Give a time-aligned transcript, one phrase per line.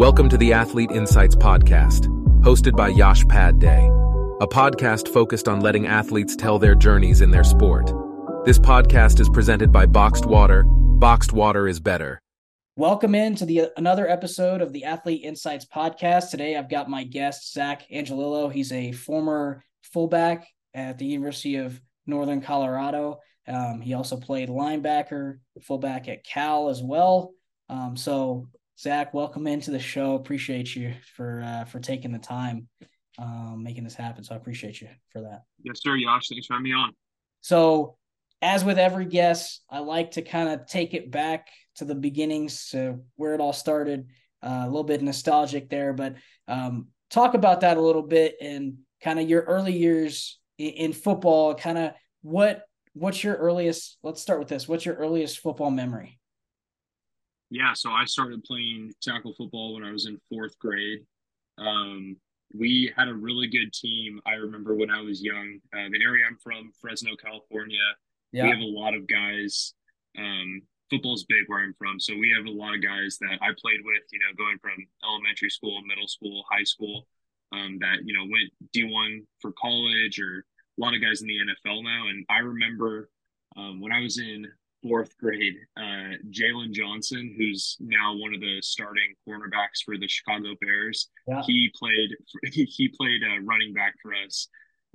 [0.00, 2.06] Welcome to the Athlete Insights Podcast,
[2.40, 7.44] hosted by Yash Padhye, a podcast focused on letting athletes tell their journeys in their
[7.44, 7.92] sport.
[8.46, 10.64] This podcast is presented by Boxed Water.
[10.64, 12.18] Boxed Water is better.
[12.76, 16.30] Welcome in to the another episode of the Athlete Insights Podcast.
[16.30, 18.50] Today I've got my guest, Zach Angelillo.
[18.50, 23.18] He's a former fullback at the University of Northern Colorado.
[23.46, 27.34] Um, he also played linebacker, fullback at Cal as well.
[27.68, 28.48] Um, so
[28.80, 30.14] Zach, welcome into the show.
[30.14, 32.66] Appreciate you for uh, for taking the time,
[33.18, 34.24] um, making this happen.
[34.24, 35.42] So I appreciate you for that.
[35.62, 35.96] Yes, sir.
[35.96, 36.92] Yash, thanks for having me on.
[37.42, 37.98] So,
[38.40, 42.70] as with every guest, I like to kind of take it back to the beginnings,
[42.70, 44.06] to where it all started.
[44.42, 46.14] Uh, a little bit nostalgic there, but
[46.48, 50.92] um, talk about that a little bit and kind of your early years in, in
[50.94, 51.54] football.
[51.54, 52.62] Kind of what
[52.94, 53.98] what's your earliest?
[54.02, 54.66] Let's start with this.
[54.66, 56.19] What's your earliest football memory?
[57.50, 61.00] Yeah, so I started playing tackle football when I was in fourth grade.
[61.58, 62.16] Um,
[62.56, 64.20] we had a really good team.
[64.26, 65.58] I remember when I was young.
[65.74, 67.78] Uh, the area I'm from, Fresno, California,
[68.32, 68.44] yeah.
[68.44, 69.74] we have a lot of guys.
[70.18, 73.50] Um, football's big where I'm from, so we have a lot of guys that I
[73.58, 74.02] played with.
[74.12, 77.06] You know, going from elementary school, middle school, high school,
[77.52, 80.44] um, that you know went D1 for college, or
[80.78, 82.08] a lot of guys in the NFL now.
[82.08, 83.10] And I remember
[83.56, 84.46] um, when I was in
[84.82, 90.54] fourth grade, uh, Jaylon Johnson, who's now one of the starting cornerbacks for the Chicago
[90.60, 91.08] Bears.
[91.26, 91.42] Yeah.
[91.42, 92.10] He played
[92.52, 94.48] he played uh, running back for us,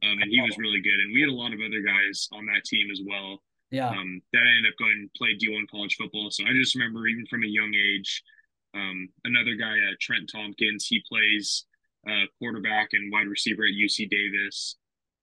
[0.03, 0.99] um, and he was really good.
[0.99, 3.41] And we had a lot of other guys on that team as well.
[3.71, 3.89] Yeah.
[3.89, 6.29] Um, that ended up going to play D1 college football.
[6.31, 8.23] So I just remember even from a young age,
[8.73, 11.65] um, another guy, uh, Trent Tompkins, he plays
[12.07, 14.77] uh, quarterback and wide receiver at UC Davis.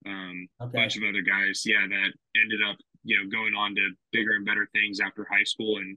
[0.04, 0.78] Um, okay.
[0.78, 4.32] A bunch of other guys, yeah, that ended up you know going on to bigger
[4.32, 5.78] and better things after high school.
[5.78, 5.96] And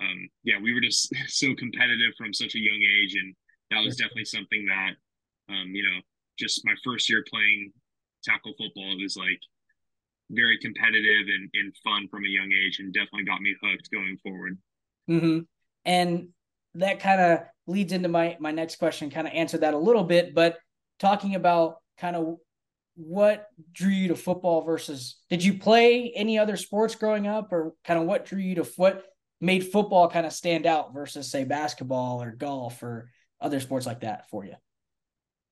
[0.00, 3.14] um, yeah we were just so competitive from such a young age.
[3.14, 3.34] And
[3.70, 4.92] that was definitely something that
[5.52, 6.00] um, you know
[6.38, 7.72] just my first year playing
[8.24, 9.40] tackle football it was like
[10.30, 14.16] very competitive and, and fun from a young age and definitely got me hooked going
[14.22, 14.58] forward.
[15.08, 15.40] Mm-hmm.
[15.84, 16.28] and
[16.74, 20.04] that kind of leads into my my next question kind of answer that a little
[20.04, 20.58] bit but
[21.00, 22.36] talking about kind of
[22.94, 27.72] what drew you to football versus did you play any other sports growing up or
[27.84, 29.04] kind of what drew you to what
[29.40, 34.00] made football kind of stand out versus say basketball or golf or other sports like
[34.00, 34.54] that for you?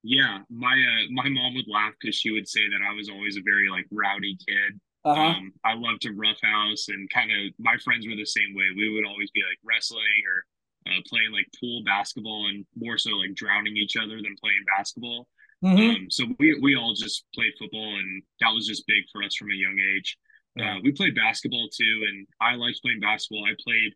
[0.03, 3.37] Yeah my uh, my mom would laugh because she would say that i was always
[3.37, 4.81] a very like rowdy kid.
[5.05, 5.21] Uh-huh.
[5.21, 8.67] um, i loved to roughhouse and kind of my friends were the same way.
[8.77, 13.11] We would always be like wrestling or uh, playing like pool basketball and more so
[13.11, 15.29] like drowning each other than playing basketball
[15.65, 15.91] Mm-hmm.
[15.91, 19.35] Um, so we we all just played football, and that was just big for us
[19.35, 20.17] from a young age.
[20.55, 20.77] Yeah.
[20.77, 23.45] Uh, we played basketball too, and I liked playing basketball.
[23.45, 23.93] I played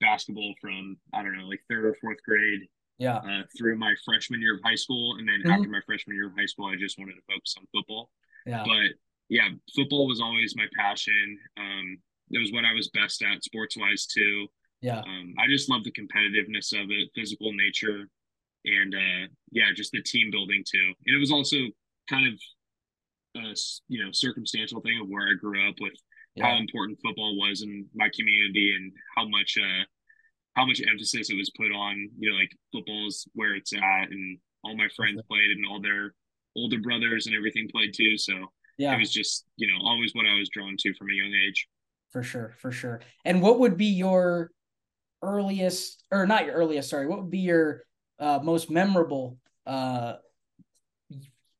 [0.00, 2.68] basketball from I don't know, like third or fourth grade.
[2.98, 3.16] Yeah.
[3.16, 5.50] Uh, through my freshman year of high school, and then mm-hmm.
[5.50, 8.10] after my freshman year of high school, I just wanted to focus on football.
[8.46, 8.64] Yeah.
[8.64, 8.96] But
[9.28, 11.38] yeah, football was always my passion.
[11.58, 11.98] Um,
[12.30, 14.46] it was what I was best at, sports wise too.
[14.80, 15.00] Yeah.
[15.00, 18.08] Um, I just love the competitiveness of it, physical nature
[18.66, 20.92] and uh, yeah, just the team building too.
[21.06, 21.56] And it was also
[22.10, 22.34] kind of
[23.42, 23.54] a
[23.88, 25.94] you know circumstantial thing of where I grew up with
[26.34, 26.46] yeah.
[26.46, 29.84] how important football was in my community and how much uh,
[30.54, 32.08] how much emphasis it was put on.
[32.18, 35.80] You know, like football is where it's at, and all my friends played, and all
[35.80, 36.14] their
[36.56, 38.18] older brothers and everything played too.
[38.18, 38.34] So
[38.78, 41.32] yeah, it was just you know always what I was drawn to from a young
[41.46, 41.68] age.
[42.10, 43.00] For sure, for sure.
[43.24, 44.50] And what would be your
[45.22, 46.88] earliest, or not your earliest?
[46.88, 47.82] Sorry, what would be your
[48.18, 50.14] uh, most memorable uh,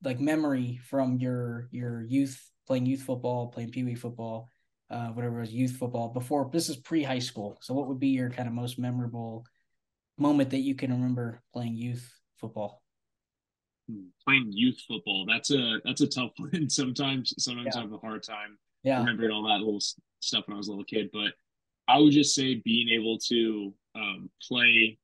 [0.02, 4.48] like memory from your your youth playing youth football, playing pee wee football,
[4.90, 7.58] uh, whatever it was youth football before this is pre high school.
[7.60, 9.44] So what would be your kind of most memorable
[10.18, 12.82] moment that you can remember playing youth football?
[14.24, 16.68] Playing youth football that's a that's a tough one.
[16.68, 17.80] Sometimes sometimes yeah.
[17.80, 18.98] I have a hard time yeah.
[18.98, 19.80] remembering all that little
[20.20, 21.10] stuff when I was a little kid.
[21.12, 21.32] But
[21.88, 24.98] I would just say being able to um, play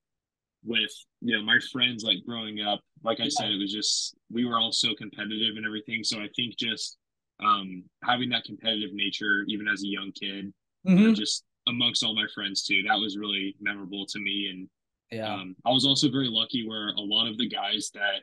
[0.65, 0.91] with
[1.21, 4.59] you know my friends like growing up like i said it was just we were
[4.59, 6.99] all so competitive and everything so i think just
[7.45, 10.53] um having that competitive nature even as a young kid
[10.87, 11.13] mm-hmm.
[11.15, 14.69] just amongst all my friends too that was really memorable to me and
[15.11, 18.23] yeah um, i was also very lucky where a lot of the guys that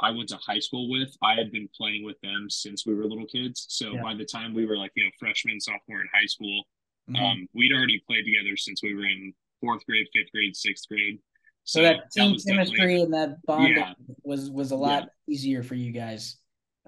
[0.00, 3.04] i went to high school with i had been playing with them since we were
[3.04, 4.02] little kids so yeah.
[4.02, 6.64] by the time we were like you know freshman sophomore in high school
[7.08, 7.22] mm-hmm.
[7.24, 11.18] um, we'd already played together since we were in fourth grade fifth grade sixth grade
[11.66, 13.92] so, that team that chemistry and that bond yeah.
[14.22, 15.34] was was a lot yeah.
[15.34, 16.36] easier for you guys.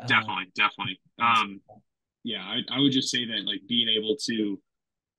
[0.07, 1.01] Definitely, um, definitely.
[1.21, 1.61] Um,
[2.23, 4.61] yeah, I, I would just say that like being able to,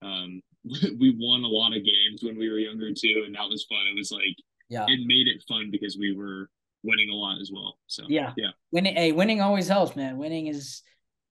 [0.02, 0.42] um,
[0.98, 3.80] we won a lot of games when we were younger too, and that was fun.
[3.92, 4.38] It was like
[4.70, 4.86] Yeah.
[4.88, 6.50] it made it fun because we were
[6.84, 7.78] winning a lot as well.
[7.88, 8.32] So Yeah.
[8.38, 10.84] yeah, winning hey winning always helps man winning is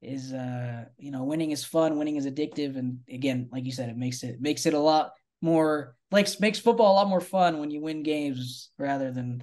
[0.03, 3.89] is uh you know winning is fun winning is addictive and again like you said
[3.89, 7.59] it makes it makes it a lot more like makes football a lot more fun
[7.61, 9.43] when you win games rather than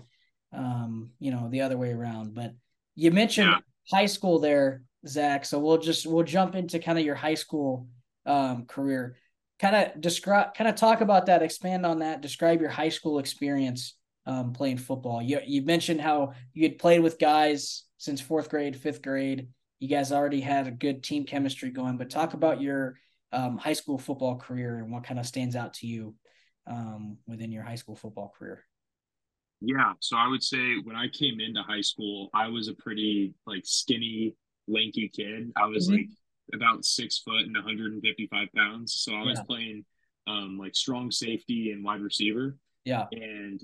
[0.53, 2.53] um you know the other way around but
[2.95, 3.97] you mentioned Yeah.
[3.97, 7.87] high school there zach so we'll just we'll jump into kind of your high school
[8.25, 9.17] um career
[9.59, 13.19] kind of describe kind of talk about that expand on that describe your high school
[13.19, 13.95] experience
[14.25, 15.21] um, playing football.
[15.21, 19.49] You you mentioned how you had played with guys since fourth grade, fifth grade.
[19.79, 22.95] You guys already had a good team chemistry going, but talk about your
[23.31, 26.15] um, high school football career and what kind of stands out to you
[26.67, 28.63] um, within your high school football career.
[29.61, 29.93] yeah.
[29.99, 33.63] So I would say when I came into high school, I was a pretty like
[33.65, 34.35] skinny,
[34.67, 35.51] lanky kid.
[35.55, 35.93] I was Mhm.
[35.97, 36.09] like
[36.53, 38.93] about six foot and 155 pounds.
[38.95, 39.43] So I was Yeah.
[39.43, 39.85] playing
[40.27, 42.57] um, like strong safety and wide receiver.
[42.83, 43.61] Yeah, and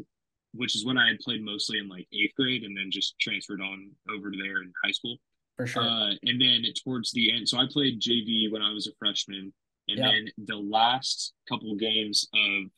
[0.54, 3.62] which is when I had played mostly in like eighth grade and then just transferred
[3.62, 5.18] on over to there in high school.
[5.62, 5.84] For sure.
[5.84, 9.54] Uh, and then towards the end, so I played JV when I was a freshman,
[9.88, 10.12] and Yeah.
[10.12, 12.70] then the last couple games of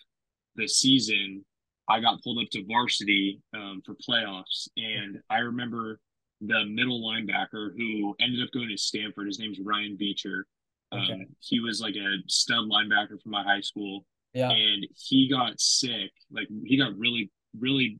[0.56, 1.44] the season,
[1.90, 6.00] I got pulled up to varsity um, for playoffs, and I remember
[6.42, 9.28] the middle linebacker who ended up going to Stanford.
[9.28, 10.46] His name's Ryan Beecher.
[10.92, 11.26] Um, Okay.
[11.40, 16.12] He was like a stud linebacker from my high school yeah, and he got sick.
[16.32, 18.00] Like he got really, really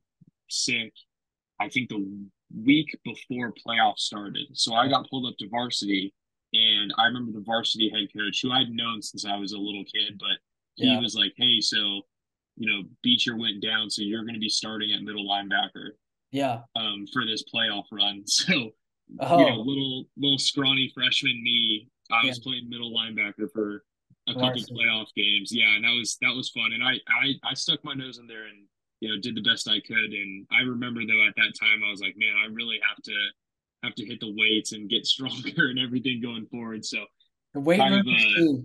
[0.50, 0.94] sick.
[1.60, 2.06] I think the
[2.56, 4.48] week before playoffs started.
[4.54, 6.14] So I got pulled up to varsity,
[6.54, 9.84] and I remember the varsity head coach, who I'd known since I was a little
[9.86, 10.38] kid, but
[10.76, 11.00] he Yeah.
[11.00, 12.02] was like, "Hey, so
[12.56, 15.92] you know, Beecher went down, so you're going to be starting at middle linebacker
[16.32, 16.62] yeah.
[16.76, 18.72] um, for this playoff run." So
[19.20, 23.84] Oh, you know, little little scrawny freshman me, I was playing middle linebacker for
[24.28, 24.74] a couple Varsity.
[24.76, 25.52] playoff games.
[25.54, 26.72] Yeah, and that was that was fun.
[26.74, 28.66] And I I I stuck my nose in there and
[29.04, 30.14] you know did the best I could.
[30.14, 33.16] And I remember though at that time I was like, man, I really have to
[33.84, 36.86] have to hit the weights and get stronger and everything going forward.
[36.86, 37.04] So
[37.54, 38.62] the weight kind room of, uh,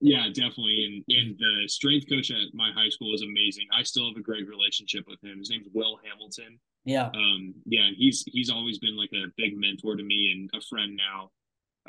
[0.00, 1.04] yeah, definitely.
[1.06, 3.66] And and the strength coach at my high school was amazing.
[3.76, 5.38] I still have a great relationship with him.
[5.38, 9.58] His name's Will Hamilton Yeah, um yeah and he's he's always been like a big
[9.58, 11.30] mentor to me and a friend now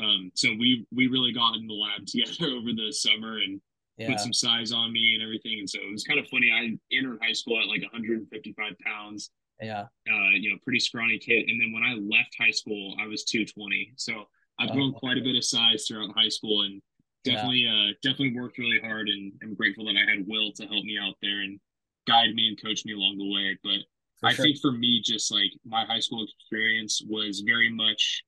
[0.04, 3.62] um so we we really got in the lab together over the summer and
[3.98, 5.60] yeah, put some size on me and everything.
[5.60, 6.52] And so it was kind of funny.
[6.52, 9.32] I entered high school at like 155 pounds.
[9.62, 9.84] Yeah.
[10.12, 11.46] uh you know pretty scrawny kid.
[11.48, 14.28] And then when i left high school i was 220 so
[14.60, 16.82] i've Oh, grown quite a bit of size throughout high school and
[17.24, 17.36] Yeah.
[17.36, 20.84] definitely uh definitely worked really hard and i'm grateful that i had will to help
[20.84, 21.58] me out there and
[22.06, 23.58] guide me and coach me along the way.
[23.64, 23.80] But
[24.20, 24.46] For I sure.
[24.46, 28.24] think for me, just like my high school experience was very much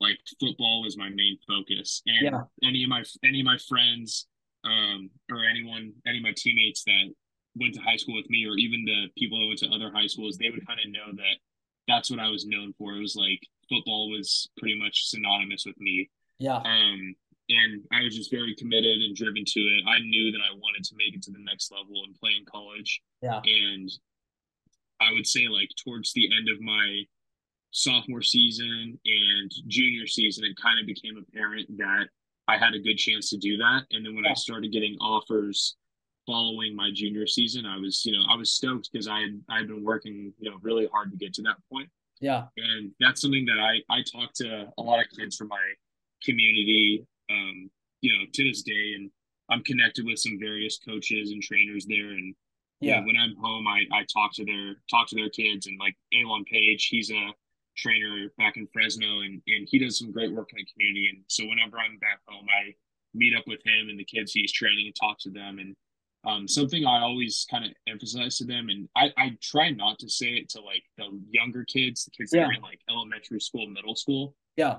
[0.00, 2.42] like football was my main focus, and Yeah.
[2.62, 4.26] any of my any of my friends,
[4.64, 7.12] um, or anyone, any of my teammates that
[7.56, 10.06] went to high school with me, or even the people that went to other high
[10.06, 11.36] schools, they would kind of know that
[11.88, 12.94] that's what I was known for.
[12.94, 17.14] It was like football was pretty much synonymous with me, yeah, um,
[17.48, 19.82] and I was just very committed and driven to it.
[19.86, 22.44] I knew that I wanted to make it to the next level and play in
[22.44, 23.02] college.
[23.20, 23.40] Yeah.
[23.44, 23.90] And
[25.00, 27.02] I would say like towards the end of my
[27.72, 32.06] sophomore season and junior season, it kind of became apparent that
[32.48, 33.86] I had a good chance to do that.
[33.92, 34.32] And then when Yeah.
[34.32, 35.76] I started getting offers
[36.26, 39.58] following my junior season, I was, you know, I was stoked because I had I
[39.58, 41.90] had been working, you know, really hard to get to that point.
[42.20, 45.72] Yeah, and that's something that I I talk to a lot of kids from my
[46.22, 47.70] community, um,
[48.00, 49.10] you know, to this day, and
[49.48, 52.34] I'm connected with some various coaches and trainers there, and
[52.80, 55.66] you know, yeah, when I'm home, I I talk to their talk to their kids,
[55.66, 57.30] and like Alon Page, he's a
[57.76, 61.24] trainer back in Fresno, and and he does some great work in the community, and
[61.28, 62.74] so whenever I'm back home, I
[63.14, 65.76] meet up with him and the kids he's training and talk to them, and
[66.24, 70.08] um, something I always kind of emphasize to them, and I, I try not to
[70.08, 73.66] say it to like the younger kids, the kids that are in like elementary school,
[73.68, 74.76] middle school, yeah,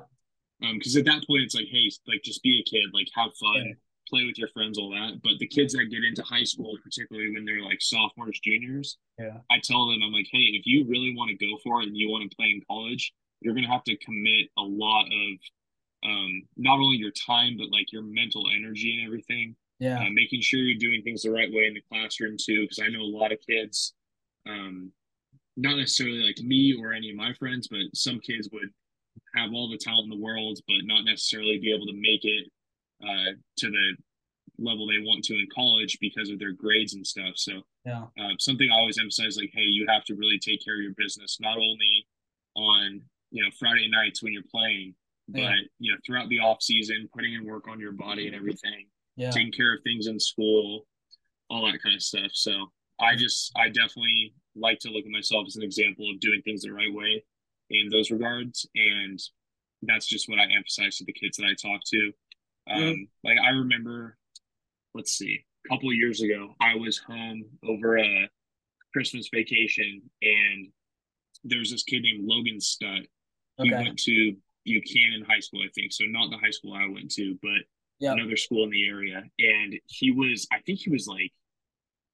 [0.64, 3.36] um, because at that point it's like, hey, like just be a kid, like have
[3.36, 3.74] fun, Yeah.
[4.14, 5.22] Play with your friends, all that.
[5.24, 9.38] But the kids that get into high school, particularly when they're like sophomores, juniors, yeah,
[9.50, 11.98] I tell them, I'm like, hey, if you really want to go for it and
[11.98, 15.40] you want to play in college, you're gonna have to commit a lot of
[16.06, 20.42] um, not only your time but like your mental energy and everything yeah, uh, making
[20.42, 23.18] sure you're doing things the right way in the classroom too because i know a
[23.18, 23.94] lot of kids
[24.48, 24.92] um,
[25.56, 28.70] not necessarily like me or any of my friends but some kids would
[29.36, 32.52] have all the talent in the world but not necessarily be able to make it
[33.04, 33.96] uh, to the
[34.60, 38.30] level they want to in college because of their grades and stuff so yeah, uh,
[38.40, 41.38] something I always emphasize like, hey, you have to really take care of your business,
[41.42, 42.08] not only
[42.56, 44.96] on you know Friday nights when you're playing,
[45.28, 45.56] but Yeah.
[45.80, 48.86] you know throughout the off season, putting in work on your body and everything,
[49.18, 50.86] yeah, taking care of things in school,
[51.50, 52.32] all that kind of stuff.
[52.34, 56.42] So I just I definitely like to look at myself as an example of doing
[56.46, 57.22] things the right way
[57.70, 58.66] in those regards.
[58.76, 59.20] And
[59.82, 62.12] that's just what I emphasize to the kids that I talk to.
[62.70, 63.02] Um, mm-hmm.
[63.24, 64.18] Like I remember,
[64.94, 68.30] let's see, a couple of years ago, I was home over a
[68.94, 70.68] Christmas vacation, and
[71.44, 73.08] there was this kid named Logan Stutt.
[73.58, 75.92] He went to Buchanan High School, I think.
[75.92, 77.62] So not the high school I went to, but
[78.00, 78.14] yep.
[78.14, 79.24] another school in the area.
[79.40, 81.32] And he was, I think he was like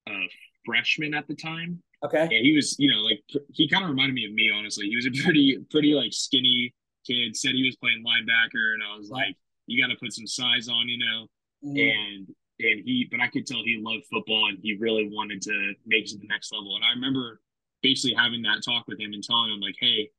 [0.07, 0.17] a
[0.65, 1.81] freshman at the time.
[2.03, 2.23] Okay.
[2.23, 4.87] And he was, you know, like he kind of reminded me of me, honestly.
[4.87, 6.73] He was a pretty, pretty like skinny
[7.05, 7.35] kid.
[7.35, 9.35] Said he was playing linebacker, and I was like,
[9.69, 11.27] you got to put some size on, you know.
[11.61, 12.27] And
[12.59, 16.05] and he, but I could tell he loved football, and he really wanted to make
[16.05, 16.75] it to the next level.
[16.75, 17.39] And I remember
[17.81, 20.09] basically having that talk with him and telling him like, hey,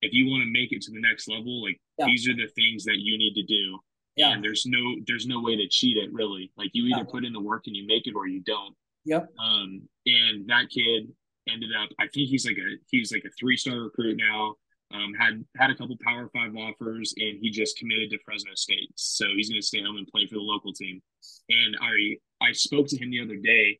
[0.00, 2.06] if you want to make it to the next level, like yeah.
[2.06, 3.78] these are the things that you need to do.
[4.16, 4.32] Yeah.
[4.32, 6.50] And there's no there's no way to cheat it really.
[6.56, 7.10] Like you either yeah.
[7.10, 8.74] put in the work and you make it or you don't.
[9.04, 9.28] Yep.
[9.42, 11.08] Um and that kid
[11.48, 14.56] ended up I think he's like a he's like a three star recruit now.
[14.92, 18.90] Um, had had a couple Power Five offers, and he just committed to Fresno State.
[18.96, 21.00] So he's going to stay home and play for the local team.
[21.48, 23.78] And I I spoke to him the other day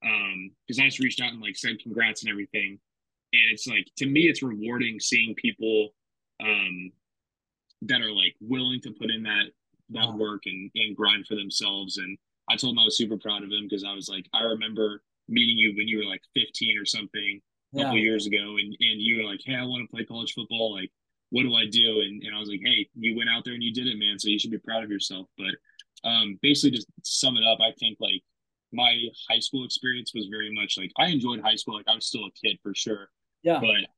[0.00, 2.78] because um, I just reached out and like said congrats and everything
[3.32, 5.90] and it's like to me it's rewarding seeing people
[6.42, 6.90] um
[7.82, 9.46] that are like willing to put in that
[9.90, 10.16] that wow.
[10.16, 12.16] work and and grind for themselves and
[12.50, 15.02] i told him i was super proud of him because i was like i remember
[15.28, 17.40] meeting you when you were like 15 or something
[17.74, 18.04] a couple yeah.
[18.04, 20.90] years ago and and you were like hey i want to play college football like
[21.30, 23.62] what do i do and, and i was like hey you went out there and
[23.62, 26.88] you did it man so you should be proud of yourself but um basically just
[27.02, 28.22] sum it up i think like
[28.72, 28.98] my
[29.30, 31.76] high school experience was very much like I enjoyed high school.
[31.76, 33.10] Like I was still a kid for sure,
[33.42, 33.60] yeah.
[33.60, 33.88] But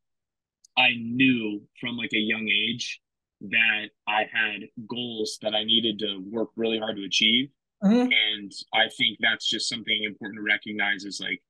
[0.77, 3.01] I knew from like a young age
[3.43, 7.51] that I had goals that I needed to work really hard to achieve.
[7.83, 8.11] Mm-hmm.
[8.11, 11.43] And I think that's just something important to recognize is like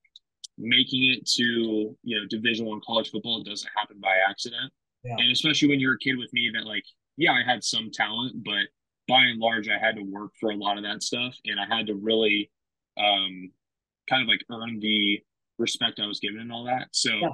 [0.59, 4.73] making it to, you know, division one college football doesn't happen by accident.
[5.03, 5.17] Yeah.
[5.19, 6.85] And especially when you're a kid with me that like,
[7.17, 8.69] yeah, I had some talent, but
[9.07, 11.77] by and large I had to work for a lot of that stuff and I
[11.77, 12.51] had to really
[12.97, 13.51] um
[14.09, 15.21] kind of like earn the
[15.59, 16.89] respect I was given and all that.
[16.93, 17.29] So yeah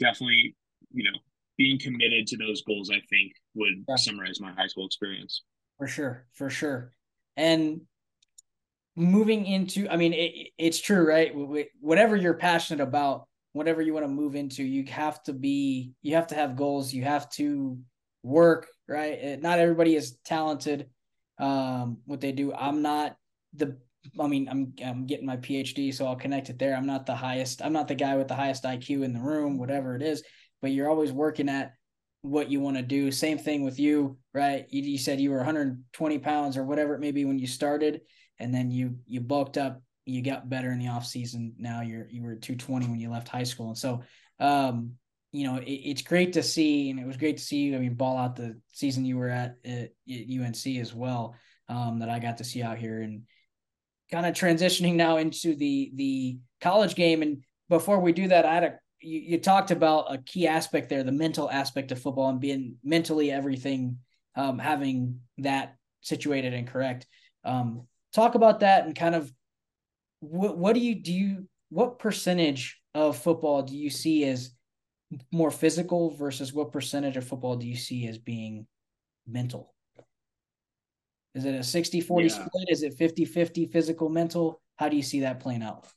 [0.00, 0.54] definitely,
[0.92, 1.18] you know,
[1.56, 3.96] being committed to those goals, I think would yeah.
[3.96, 5.42] summarize my high school experience.
[5.78, 6.26] For sure.
[6.32, 6.92] For sure.
[7.36, 7.82] And
[8.96, 11.32] moving into, I mean, it, it's true, right?
[11.80, 16.14] Whatever you're passionate about, whatever you want to move into, you have to be, you
[16.16, 16.92] have to have goals.
[16.92, 17.78] You have to
[18.22, 19.40] work, right?
[19.40, 20.88] Not everybody is talented.
[21.38, 22.52] Um, what they do.
[22.54, 23.16] I'm not
[23.54, 23.76] the
[24.20, 26.76] I mean, I'm I'm getting my PhD, so I'll connect it there.
[26.76, 27.62] I'm not the highest.
[27.62, 30.22] I'm not the guy with the highest IQ in the room, whatever it is.
[30.60, 31.72] But you're always working at
[32.22, 33.10] what you want to do.
[33.10, 34.66] Same thing with you, right?
[34.70, 38.00] You, you said you were 120 pounds or whatever it may be when you started,
[38.38, 39.82] and then you you bulked up.
[40.06, 41.54] You got better in the off season.
[41.58, 44.02] Now you're you were 220 when you left high school, and so
[44.38, 44.92] um,
[45.32, 47.76] you know it, it's great to see, and it was great to see you.
[47.76, 51.36] I mean, ball out the season you were at, at UNC as well.
[51.68, 53.22] Um, that I got to see out here and
[54.10, 57.22] kind of transitioning now into the the college game.
[57.22, 60.88] And before we do that, I had a you, you, talked about a key aspect
[60.88, 63.98] there, the mental aspect of football and being mentally everything,
[64.34, 67.06] um, having that situated and correct.
[67.44, 69.30] Um, talk about that and kind of
[70.20, 74.52] what what do you do you what percentage of football do you see as
[75.32, 78.66] more physical versus what percentage of football do you see as being
[79.26, 79.74] mental?
[81.34, 82.32] Is it a 60 40 yeah.
[82.32, 82.68] split?
[82.68, 84.60] Is it 50 50 physical, mental?
[84.76, 85.88] How do you see that playing out?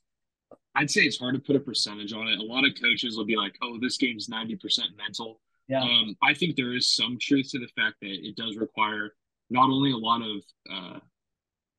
[0.76, 2.40] I'd say it's hard to put a percentage on it.
[2.40, 4.60] A lot of coaches will be like, oh, this game's 90%
[4.96, 5.40] mental.
[5.68, 5.82] Yeah.
[5.82, 9.14] Um, I think there is some truth to the fact that it does require
[9.50, 11.00] not only a lot of uh,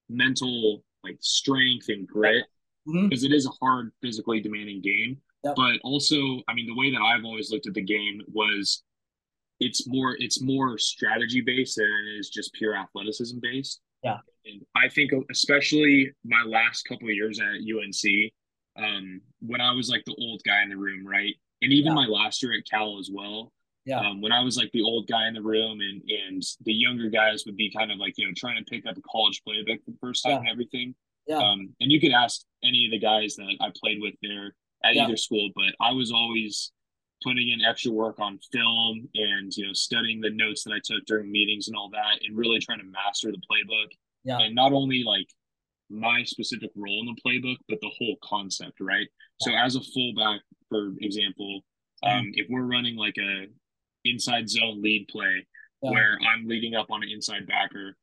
[0.09, 2.45] mental like strength and grit,
[2.85, 3.33] because mm-hmm.
[3.33, 5.55] it is a hard, physically demanding game, yep.
[5.57, 6.17] but also,
[6.49, 8.83] I mean, the way that I've always looked at the game was
[9.61, 13.81] it's more it's more strategy based than it is just pure athleticism based.
[14.03, 14.19] Yeah.
[14.45, 18.33] And I think especially my last couple of years at UNC,
[18.77, 21.35] um, when I was like the old guy in the room, right?
[21.63, 21.95] And even yeah.
[21.95, 23.53] my last year at Cal as well.
[23.89, 24.01] Yeah.
[24.01, 27.09] Um, when I was like the old guy in the room and and the younger
[27.09, 29.83] guys would be kind of like, you know, trying to pick up a college playbook
[29.83, 30.39] for the first time yeah.
[30.41, 30.95] and everything.
[31.27, 31.39] Yeah.
[31.39, 34.55] Um, and you could ask any of the guys that I played with there
[34.85, 35.05] at yeah.
[35.05, 36.71] either school, but I was always
[37.25, 41.05] putting in extra work on film and you know studying the notes that I took
[41.07, 43.89] during meetings and all that, and really trying to master the playbook.
[44.25, 44.39] Yeah.
[44.39, 45.29] And not only like
[45.89, 49.07] my specific role in the playbook, but the whole concept, right?
[49.41, 51.63] So as a fullback, for example,
[52.05, 52.19] mm-hmm.
[52.19, 53.47] um, if we're running like a
[54.05, 55.47] inside zone lead play
[55.83, 55.91] yeah.
[55.91, 57.97] where I'm leading up on an inside backer,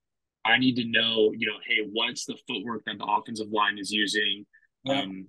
[0.46, 3.92] I need to know, you know, hey, what's the footwork that the offensive line is
[3.92, 4.46] using?
[4.84, 5.02] Yeah.
[5.02, 5.28] Um,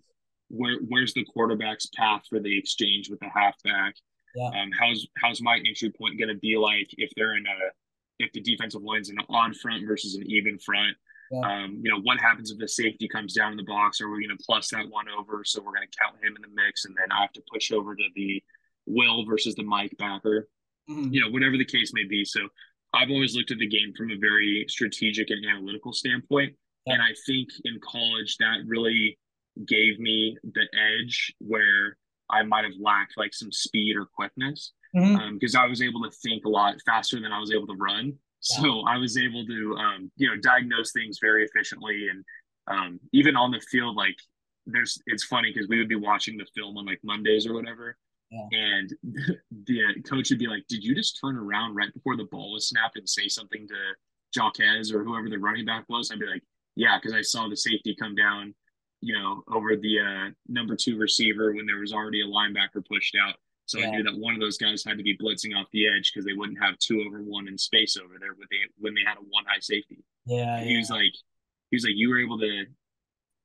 [0.49, 3.95] where where's the quarterback's path for the exchange with the halfback?
[4.35, 4.49] Yeah.
[4.49, 7.71] Um, how's how's my entry point going to be like if they're in a
[8.19, 10.97] if the defensive line's an odd front versus an even front?
[11.31, 11.41] Yeah.
[11.41, 14.01] Um, you know, what happens if the safety comes down in the box?
[14.01, 15.43] Are we going to plus that one over?
[15.45, 17.73] So we're going to count him in the mix, and then I have to push
[17.73, 18.43] over to the
[18.87, 20.49] Will versus the Mike backer.
[20.89, 21.13] Mhm.
[21.13, 22.25] You know, whatever the case may be.
[22.25, 22.49] So
[22.95, 26.95] I've always looked at the game from a very strategic and analytical standpoint, Yeah.
[26.95, 29.19] and I think in college that really
[29.67, 31.97] gave me the edge where
[32.31, 34.73] I might have lacked like some speed or quickness
[35.33, 38.19] because I was able to think a lot faster than I was able to run.
[38.41, 42.25] So I was able to, um, you know, diagnose things very efficiently, and
[42.69, 44.17] um, even on the field, like
[44.67, 47.97] there's, it's funny because we would be watching the film on like Mondays or whatever,
[48.31, 48.47] Yeah.
[48.53, 48.93] and
[49.67, 52.69] the coach would be like, "Did you just turn around right before the ball was
[52.69, 53.75] snapped and say something to
[54.35, 56.43] Jaquez or whoever the running back was?" I'd be like,
[56.75, 58.55] "Yeah," because I saw the safety come down,
[59.01, 63.17] you know, over the uh, number two receiver when there was already a linebacker pushed
[63.17, 63.37] out.
[63.67, 63.89] So Yeah.
[63.89, 66.25] I knew that one of those guys had to be blitzing off the edge because
[66.25, 69.17] they wouldn't have two over one in space over there when they when they had
[69.19, 70.05] a one high safety.
[70.25, 70.57] Yeah.
[70.59, 71.13] And he was like,
[71.71, 72.65] he was like, you were able to,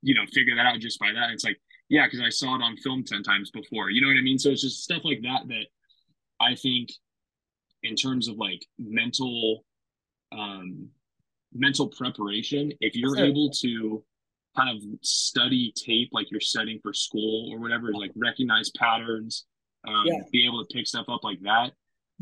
[0.04, 1.32] you know, figure that out just by that.
[1.32, 1.60] It's like,
[1.92, 3.90] yeah, because I saw it on film ten times before.
[3.90, 4.40] You know what I mean?
[4.40, 5.66] So it's just stuff like that that
[6.40, 6.90] I think,
[7.84, 9.66] in terms of like mental,
[10.32, 10.88] um,
[11.54, 14.04] mental preparation, if you're able to
[14.56, 19.46] kind of study tape like you're studying for school or whatever, like recognize patterns,
[19.86, 20.20] um, Yeah.
[20.32, 21.74] be able to pick stuff up like that.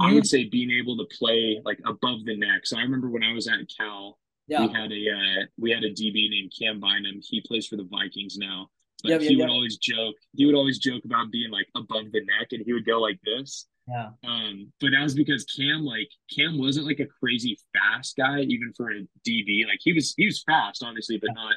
[0.01, 2.65] I would say being able to play like above the neck.
[2.65, 4.65] So I remember when I was at Cal, Yeah.
[4.65, 7.19] we had a uh, we had a DB named Cam Bynum.
[7.21, 8.69] He plays for the Vikings now.
[9.03, 10.15] Yep, he would always joke.
[10.35, 13.19] He would always joke about being like above the neck, and he would go like
[13.23, 13.67] this.
[13.87, 14.09] Yeah.
[14.23, 18.73] Um, but that was because Cam, like Cam, wasn't like a crazy fast guy, even
[18.75, 19.65] for a DB.
[19.67, 21.55] Like he was, he was fast, obviously, but not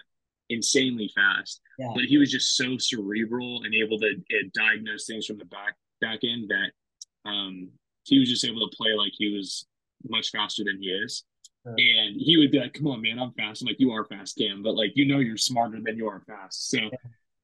[0.49, 1.61] insanely fast.
[1.79, 5.75] But he was just so cerebral and able to uh, diagnose things from the back
[6.01, 7.71] back end that um,
[8.05, 9.67] he was just able to play like he was
[10.09, 11.25] much faster than he is.
[11.65, 11.75] Sure.
[11.79, 14.37] And he would be like, "Come on, man, I'm fast." I'm like, "You are fast,
[14.37, 16.71] Cam," but like you know, you're smarter than you are fast.
[16.71, 16.79] So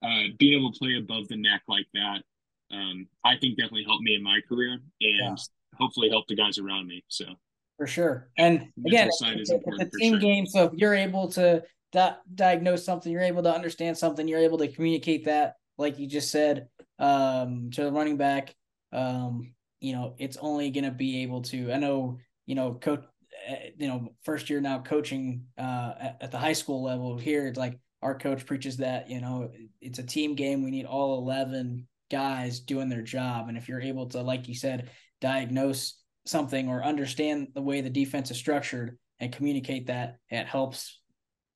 [0.02, 2.22] uh, being able to play above the neck like that,
[2.70, 5.34] um, I think definitely helped me in my career and Yeah.
[5.76, 7.02] hopefully help the guys around me.
[7.08, 7.24] So
[7.76, 8.30] For sure.
[8.36, 10.20] And again, it's, is a- important it's a team sure.
[10.20, 10.46] game.
[10.46, 14.58] So if you're able to di- diagnose something, you're able to understand something, you're able
[14.58, 18.54] to communicate that, like you just said, um, to the running back.
[18.92, 21.72] Um, you know, it's only going to be able to.
[21.72, 23.04] I know, you know, coach.
[23.48, 27.46] uh, You know, first year now coaching uh, at, at the high school level here,
[27.46, 30.64] it's like our coach preaches that you know it's a team game.
[30.64, 34.54] We need all eleven guys doing their job, and if you're able to, like you
[34.54, 40.46] said, diagnose something or understand the way the defense is structured and communicate that, it
[40.46, 41.00] helps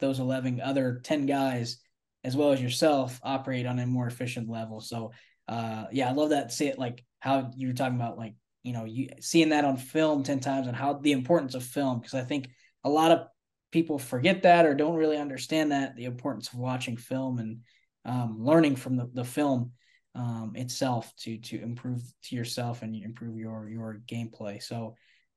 [0.01, 1.79] those 11 other 10 guys
[2.25, 4.81] as well as yourself operate on a more efficient level.
[4.81, 5.13] So,
[5.49, 6.53] uh, yeah, I love that.
[6.53, 9.77] See it like how you were talking about, like, you know, you seeing that on
[9.77, 12.01] film 10 times and how the importance of film.
[12.01, 12.49] Cause I think
[12.85, 13.27] a lot of
[13.73, 17.61] people forget that or don't really understand that the importance of watching film and
[18.05, 19.73] um, learning from the, the film
[20.15, 24.63] um, itself to to improve to yourself and improve your your gameplay.
[24.63, 24.95] So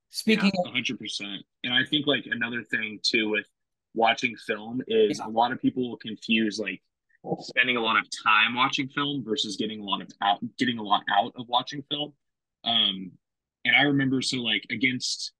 [0.10, 1.42] speaking yeah, hundred percent.
[1.64, 3.46] And I think like another thing too with
[3.94, 5.28] watching film is Yeah.
[5.28, 6.82] a lot of people will confuse like
[7.40, 10.84] spending a lot of time watching film versus getting a lot of out getting a
[10.84, 12.14] lot out of watching film.
[12.64, 13.12] Um,
[13.64, 15.32] and I remember so like against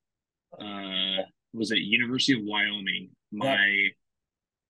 [0.60, 1.24] uh
[1.56, 3.90] was at University of Wyoming, my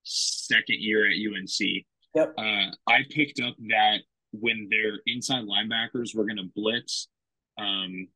[0.04, 1.86] second year at UNC.
[2.14, 2.34] Yep.
[2.38, 4.00] Uh, I picked up that
[4.32, 7.08] when their inside linebackers were going to blitz,
[7.58, 8.08] um,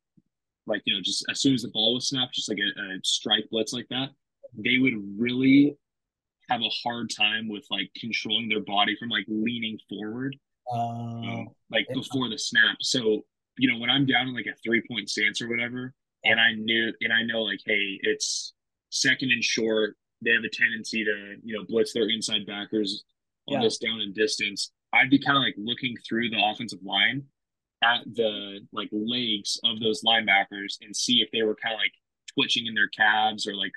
[0.65, 2.99] like you know, just as soon as the ball was snapped, just like a, a
[3.03, 4.09] strike blitz like that,
[4.53, 5.77] they would really
[6.49, 10.35] have a hard time with like controlling their body from like leaning forward,
[10.73, 12.77] uh, um, like before the snap.
[12.81, 13.25] So
[13.57, 16.53] you know, when I'm down in like a three point stance or whatever, and I
[16.53, 18.53] knew and I know like, hey, it's
[18.89, 19.95] second and short.
[20.23, 23.03] They have a tendency to you know blitz their inside backers
[23.47, 23.63] on Yeah.
[23.63, 24.71] this down and distance.
[24.93, 27.23] I'd be kind of like looking through the offensive line
[27.83, 31.93] at the like legs of those linebackers and see if they were kind of like
[32.33, 33.71] twitching in their calves or like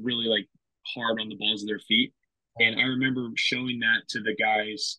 [0.00, 0.48] really like
[0.94, 2.12] hard on the balls of their feet.
[2.58, 4.98] And I remember showing that to the guys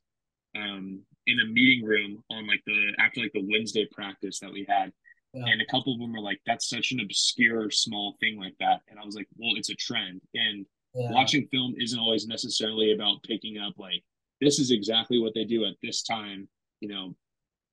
[0.56, 4.66] um, in a meeting room on like the after like the Wednesday practice that we
[4.70, 4.92] had.
[5.36, 5.46] Yeah.
[5.48, 8.82] And a couple of them were like, "That's such an obscure small thing like that."
[8.88, 11.12] And I was like, "Well, it's a trend." And yeah.
[11.12, 14.02] watching film isn't always necessarily about picking up like
[14.42, 16.48] this is exactly what they do at this time.
[16.80, 17.16] You know,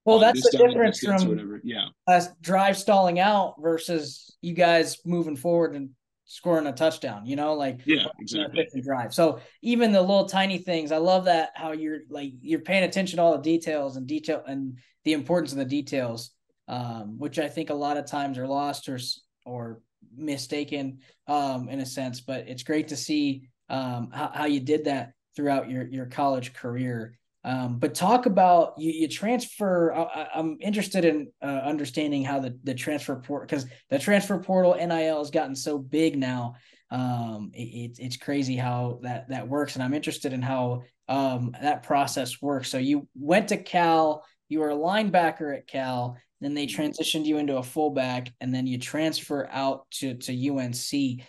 [0.05, 1.61] well, that's the difference from whatever.
[1.63, 5.91] Yeah, us drive stalling out versus you guys moving forward and
[6.25, 8.67] scoring a touchdown, you know, like yeah, exactly.
[8.83, 9.13] Drive.
[9.15, 13.19] So even the little tiny things, I love that how you're like you're paying attention
[13.19, 16.31] to all the details and detail and the importance of the details,
[16.69, 18.99] um, which I think a lot of times are lost or
[19.45, 19.81] or
[20.15, 22.21] mistaken um, in a sense.
[22.21, 26.53] But it's great to see um, how, how you did that throughout your your college
[26.53, 27.19] career.
[27.45, 29.93] Um, but talk about you, you transfer.
[29.93, 34.75] I, am interested in uh, understanding how the, the transfer port because the transfer portal
[34.75, 36.55] NIL has gotten so big now.
[36.91, 41.83] Um, it, it's crazy how that that works, and I'm interested in how um, that
[41.83, 42.71] process works.
[42.71, 47.39] So you went to Cal, you were a linebacker at Cal, then they transitioned you
[47.39, 51.23] into a fullback, and then you transfer out to to UNC.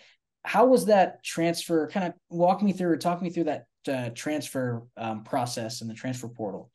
[0.44, 1.88] How was that transfer?
[1.88, 5.90] Kind of walk me through or talk me through that uh, transfer um, process and
[5.90, 6.70] the transfer portal?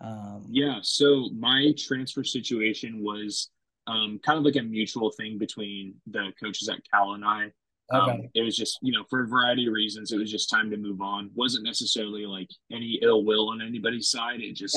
[0.00, 3.50] Um, yeah, so my transfer situation was
[3.86, 7.50] um, kind of like a mutual thing between the coaches at Cal and I.
[7.92, 8.30] Um, okay.
[8.34, 10.76] it was just, you know, for a variety of reasons, it was just time to
[10.76, 11.30] move on.
[11.34, 14.40] wasn't necessarily like any ill will on anybody's side.
[14.40, 14.76] It just.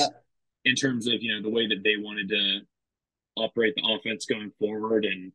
[0.64, 2.60] In terms of you know the way that they wanted to
[3.36, 5.32] operate the offense going forward, and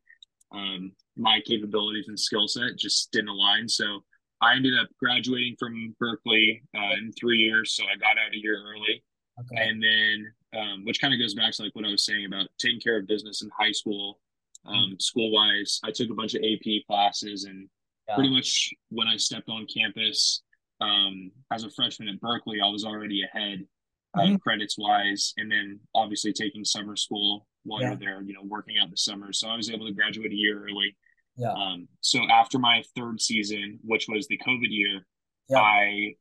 [0.52, 3.68] um, my capabilities and skill set just didn't align.
[3.68, 4.04] So
[4.42, 8.38] I ended up graduating from Berkeley uh, in three years, so I got out a
[8.38, 9.04] year early.
[9.40, 9.68] Okay.
[9.68, 12.48] And then, um, which kind of goes back to like what I was saying about
[12.58, 14.20] taking care of business in high school,
[14.66, 15.00] um, mm-hmm.
[15.00, 15.80] school wise.
[15.84, 17.68] I took a bunch of AP classes, and
[18.08, 18.16] yeah.
[18.16, 20.44] pretty much when I stepped on campus
[20.80, 23.66] um, as a freshman at Berkeley, I was already ahead
[24.16, 24.36] uh, mm-hmm.
[24.38, 27.90] credits wise, and then obviously taking summer school while yeah.
[27.90, 29.34] you're there, you know, working out the summer.
[29.34, 30.96] So I was able to graduate a year early.
[31.38, 31.52] Yeah.
[31.52, 35.06] Um, so after my third season, which was the COVID year,
[35.50, 35.60] yeah.
[35.60, 36.16] I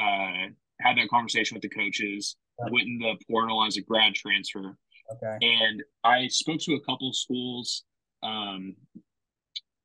[0.00, 0.48] uh,
[0.80, 2.70] had that conversation with the coaches, yeah.
[2.70, 4.76] went in the portal as a grad transfer.
[5.12, 5.38] Okay.
[5.42, 7.84] And I spoke to a couple schools.
[8.22, 8.76] Um,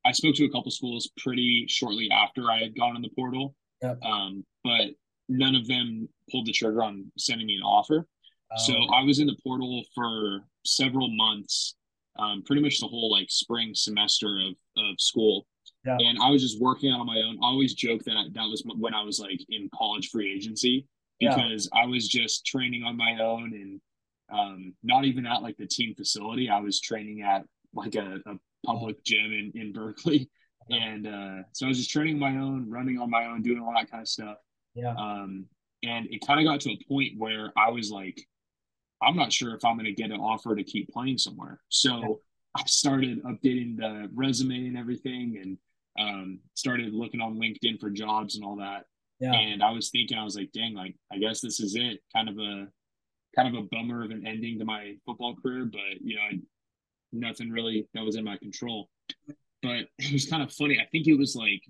[0.06, 3.56] I spoke to a couple schools pretty shortly after I had gone in the portal.
[3.82, 3.99] Yep.
[4.03, 4.91] Um, but
[5.30, 8.06] none of them pulled the trigger on sending me an offer.
[8.52, 8.56] Oh.
[8.58, 11.76] So I was in the portal for several months
[12.20, 15.46] um, pretty much the whole like spring semester of, of school.
[15.86, 15.98] Yeah.
[16.00, 17.38] And I was just working out on my own.
[17.42, 20.86] I always joke that I, that was when I was like in college free agency
[21.20, 21.82] because yeah.
[21.82, 23.82] I was just training on my own and
[24.32, 26.50] um, not even at like the team facility.
[26.50, 28.36] I was training at like a, a
[28.66, 30.30] public gym in, in Berkeley.
[30.70, 33.74] And uh, so I was just training my own, running on my own, doing all
[33.74, 34.38] that kind of stuff.
[34.78, 34.94] Yeah.
[34.94, 35.46] Um,
[35.84, 38.26] and it kind of got to a point where I was like,
[39.02, 41.60] I'm not sure if I'm going to get an offer to keep playing somewhere.
[41.70, 42.22] So
[42.56, 45.58] I started updating the resume and everything and
[46.00, 48.86] um, started looking on LinkedIn for jobs and all that.
[49.20, 49.34] Yeah.
[49.34, 52.00] And I was thinking, I was like, dang, like, I guess this is it.
[52.16, 52.68] Kind of a,
[53.36, 56.40] kind of a bummer of an ending to my football career, but you know, I,
[57.12, 58.90] nothing really that was in my control.
[59.62, 60.80] But it was kind of funny.
[60.80, 61.62] I think it was like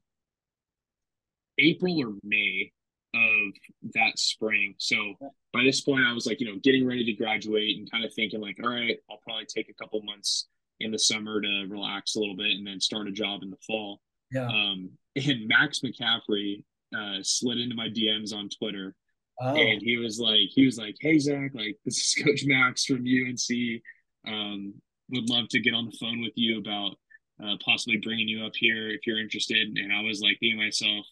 [1.58, 2.72] April or May
[3.14, 3.54] of
[3.94, 4.76] that spring.
[4.78, 5.14] So
[5.54, 8.14] by this point, I was like, you know, getting ready to graduate and kind of
[8.14, 10.48] thinking like, all right, I'll probably take a couple months
[10.80, 13.58] in the summer to relax a little bit and then start a job in the
[13.66, 14.02] fall.
[14.32, 14.48] Yeah.
[14.48, 16.64] Um, and Max McCaffrey
[16.96, 18.96] uh, slid into my DMs on Twitter.
[19.40, 19.56] Oh.
[19.56, 23.06] And he was like, he was like, hey Zach, like this is Coach Max from
[23.06, 23.82] UNC.
[24.28, 24.74] Um,
[25.10, 26.98] would love to get on the phone with you about
[27.44, 29.78] uh, possibly bringing you up here if you're interested.
[29.78, 31.06] And I was like, being myself,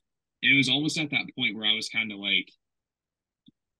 [0.45, 2.49] and it was almost at that point where I was kind of like,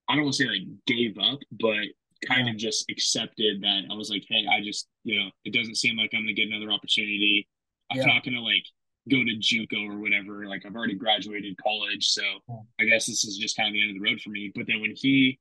[0.08, 1.86] I don't want to say like gave up, but
[2.26, 2.52] kind yeah.
[2.52, 5.96] of just accepted that I was like, hey, I just, you know, it doesn't seem
[5.96, 7.48] like I'm gonna get another opportunity.
[7.90, 8.06] I'm yeah.
[8.06, 8.64] not gonna like
[9.08, 10.46] go to JUCO or whatever.
[10.46, 12.56] Like I've already graduated college, so yeah.
[12.80, 14.50] I guess this is just kind of the end of the road for me.
[14.54, 15.38] But then when he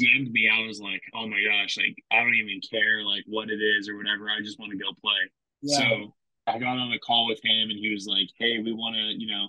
[0.00, 3.50] DM'd me, I was like, oh my gosh, like I don't even care like what
[3.50, 4.30] it is or whatever.
[4.30, 5.30] I just want to go play.
[5.64, 6.14] So
[6.46, 9.02] I got on a call with him and he was like, hey, we want to,
[9.16, 9.48] you know,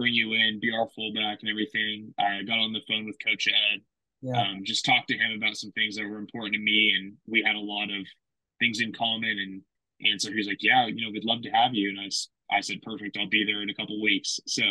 [0.00, 2.14] bring you in, be our fullback and everything.
[2.18, 3.80] I got on the phone with Coach Ed,
[4.22, 4.40] yeah.
[4.40, 7.42] um, just talked to him about some things that were important to me, and we
[7.46, 8.06] had a lot of
[8.58, 9.36] things in common.
[9.38, 9.62] And
[10.00, 12.56] and so he was like, "Yeah, you know, we'd love to have you." And I,
[12.56, 14.62] I said, "Perfect, I'll be there in a couple weeks." So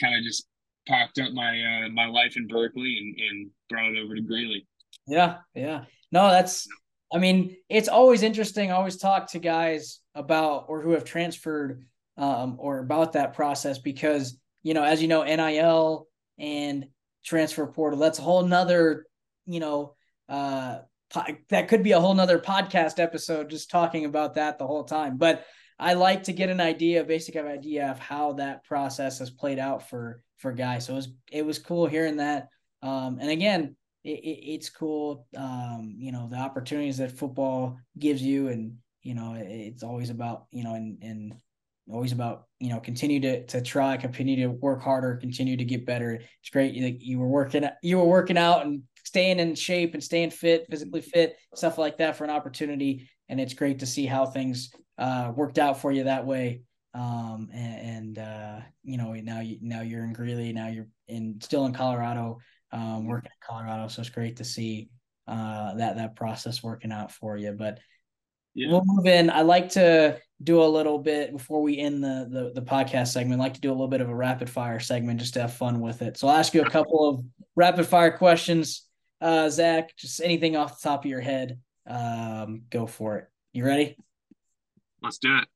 [0.00, 0.46] kind of just
[0.86, 4.66] packed up my uh, my life in Berkeley and, and brought it over to Greeley.
[5.06, 5.84] Yeah, yeah.
[6.10, 6.66] No, that's.
[7.12, 8.70] I mean, it's always interesting.
[8.70, 11.84] I always talk to guys about or who have transferred
[12.18, 16.06] um, or about that process because you know as you know nil
[16.38, 16.86] and
[17.24, 19.06] transfer portal that's a whole nother
[19.46, 19.94] you know
[20.28, 20.78] uh
[21.10, 24.84] po- that could be a whole nother podcast episode just talking about that the whole
[24.84, 25.16] time.
[25.16, 25.44] But
[25.80, 29.88] i like to get an idea basic idea of how that process has played out
[29.88, 30.86] for for guys.
[30.86, 32.48] So it was it was cool hearing that.
[32.82, 38.22] Um and again it, it, it's cool um you know the opportunities that football gives
[38.22, 41.34] you and you know it's always about you know and and
[41.90, 45.86] always about you know continue to to try, continue to work harder, continue to get
[45.86, 46.14] better.
[46.14, 50.04] It's great you, you were working you were working out and staying in shape and
[50.04, 53.08] staying fit, physically fit, stuff like that for an opportunity.
[53.28, 56.62] And it's great to see how things uh, worked out for you that way.
[56.94, 61.38] Um, and, and uh, you know now you now you're in Greeley, now you're in
[61.40, 62.38] still in Colorado,
[62.72, 63.88] um, working in Colorado.
[63.88, 64.90] So it's great to see
[65.26, 67.52] uh, that that process working out for you.
[67.52, 67.78] But
[68.54, 68.70] yeah.
[68.70, 69.30] we'll move in.
[69.30, 73.40] I like to do a little bit before we end the, the the podcast segment.
[73.40, 75.80] Like to do a little bit of a rapid fire segment just to have fun
[75.80, 76.16] with it.
[76.16, 77.24] So I'll ask you a couple of
[77.56, 78.86] rapid fire questions.
[79.20, 83.28] Uh, Zach, just anything off the top of your head, um, go for it.
[83.52, 83.96] You ready?
[85.02, 85.48] Let's do it.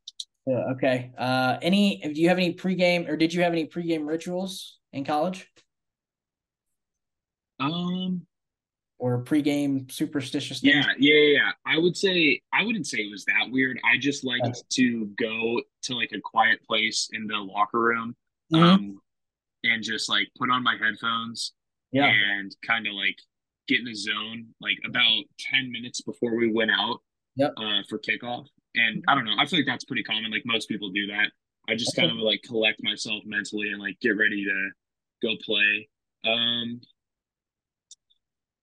[0.47, 1.13] Yeah, okay.
[1.17, 2.01] Uh, any?
[2.01, 5.49] Do you have any pregame, or did you have any pregame rituals in college?
[7.61, 8.27] Um,
[9.03, 10.87] or pregame superstitious things?
[10.87, 11.51] Yeah, yeah, yeah.
[11.67, 13.81] I would say I wouldn't say it was that weird.
[13.85, 14.61] I just liked okay.
[14.75, 18.15] to go to like a quiet place in the locker room,
[18.53, 18.63] mm-hmm.
[18.63, 19.01] um,
[19.65, 21.53] and just like put on my headphones,
[21.91, 23.17] yeah, and kind of like
[23.67, 24.47] get in the zone.
[24.61, 27.01] Like about ten minutes before we went out,
[27.35, 27.55] yep.
[27.57, 28.47] uh, for kickoff.
[28.77, 29.35] And I don't know.
[29.37, 30.31] I feel like that's pretty common.
[30.31, 31.33] Like most people do that.
[31.69, 34.71] I just kind of like collect myself mentally and like get ready to
[35.23, 35.89] go play.
[36.25, 36.81] Um,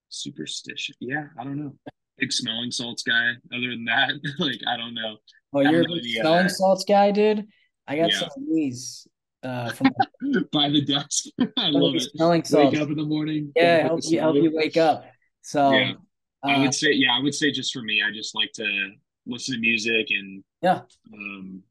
[0.10, 0.96] superstition.
[1.00, 1.74] Yeah, I don't know.
[2.18, 3.32] Big smelling salts guy.
[3.54, 5.18] Other than that, like I don't know.
[5.54, 7.48] Oh, you're a big smelling salts guy, dude.
[7.88, 8.20] I got yeah.
[8.20, 9.08] some of these
[9.44, 9.88] uh, from
[10.52, 11.26] by the desk.
[11.58, 12.02] I love it.
[12.16, 12.74] Smelling salts.
[12.74, 13.52] Wake up in the morning.
[13.56, 15.06] Yeah, help you help you wake up.
[15.42, 15.94] So yeah.
[16.42, 18.92] Uh, I would say, yeah, I would say just for me, I just like to
[19.26, 20.82] listen to music and yeah,
[21.14, 21.62] um,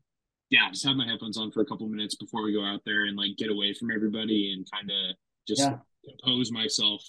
[0.51, 3.05] yeah, just have my headphones on for a couple minutes before we go out there
[3.05, 5.77] and like get away from everybody and kind of just yeah.
[6.07, 7.03] compose myself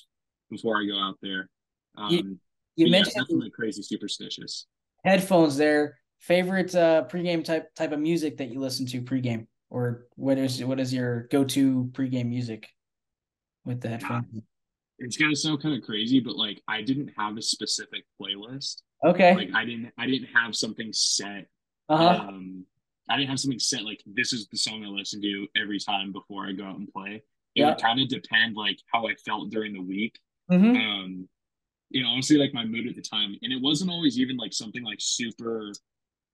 [0.50, 1.50] before I go out there.
[1.98, 2.40] Um, you,
[2.76, 4.68] you mentioned yeah, definitely crazy superstitious.
[5.04, 5.98] Headphones there.
[6.20, 10.64] Favorite uh, pregame type type of music that you listen to pregame, or what is
[10.64, 12.68] what is your go to pregame music
[13.66, 14.42] with the headphones?
[15.00, 18.82] it's gonna sound kind of crazy, but like I didn't have a specific playlist.
[19.04, 19.34] Okay.
[19.34, 21.48] Like I didn't I didn't have something set.
[21.88, 22.28] Uh-huh.
[22.28, 22.66] Um
[23.10, 26.12] I didn't have something set like this is the song I listen to every time
[26.12, 27.24] before I go out and play.
[27.56, 27.70] It yeah.
[27.70, 30.20] would kind of depend like how I felt during the week.
[30.50, 30.76] Mm-hmm.
[30.76, 31.30] Um
[31.90, 33.36] you know, honestly like my mood at the time.
[33.42, 35.72] And it wasn't always even like something like super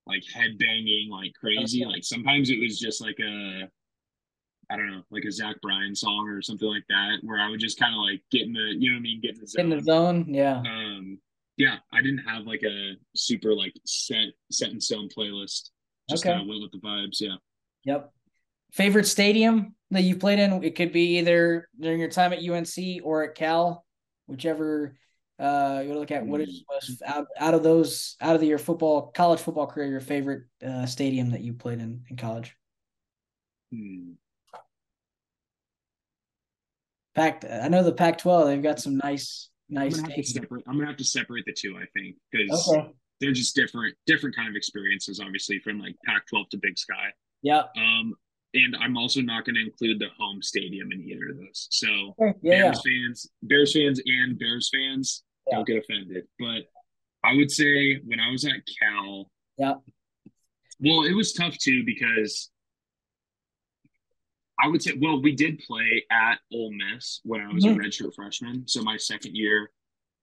[0.05, 1.83] like head banging, like crazy.
[1.83, 1.91] Okay.
[1.91, 3.69] Like sometimes it was just like a
[4.69, 7.59] I don't know, like a Zach Bryan song or something like that, where I would
[7.59, 9.47] just kind of like get in the, you know what I mean, get in the
[9.47, 9.61] zone.
[9.61, 10.57] In the zone, yeah.
[10.57, 11.19] Um,
[11.57, 15.69] yeah, I didn't have like a super like set set in stone playlist.
[16.09, 16.33] Just okay.
[16.33, 17.19] kind of went with the vibes.
[17.19, 17.35] Yeah.
[17.85, 18.11] Yep.
[18.73, 20.63] Favorite stadium that you played in?
[20.63, 23.84] It could be either during your time at UNC or at Cal,
[24.27, 24.97] whichever
[25.37, 28.41] uh you want to look at what is most out, out of those out of
[28.41, 32.15] the, your football college football career your favorite uh, stadium that you played in in
[32.15, 32.55] college
[33.73, 34.11] hmm.
[37.15, 37.45] Pac.
[37.49, 38.45] I know the Pac-12.
[38.45, 39.97] They've got some nice, nice.
[39.97, 41.77] I'm gonna, separate, I'm gonna have to separate the two.
[41.77, 42.91] I think because okay.
[43.21, 45.19] they're just different, different kind of experiences.
[45.19, 47.13] Obviously, from like Pac-12 to Big Sky.
[47.41, 47.63] Yeah.
[47.77, 48.13] Um,
[48.55, 51.67] and I'm also not going to include the home stadium in either of those.
[51.71, 52.71] So yeah.
[52.71, 55.57] Bears fans, Bears fans, and Bears fans yeah.
[55.57, 56.23] don't get offended.
[56.39, 56.63] But
[57.23, 59.75] I would say when I was at Cal, yeah.
[60.79, 62.49] Well, it was tough too because
[64.59, 67.79] I would say, well, we did play at Ole Miss when I was mm-hmm.
[67.79, 68.67] a redshirt freshman.
[68.67, 69.71] So my second year,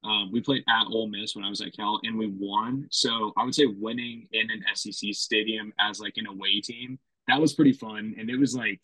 [0.04, 2.88] um, we played at Ole Miss when I was at Cal, and we won.
[2.90, 7.40] So I would say winning in an SEC stadium as like an away team that
[7.40, 8.80] was pretty fun, and it was like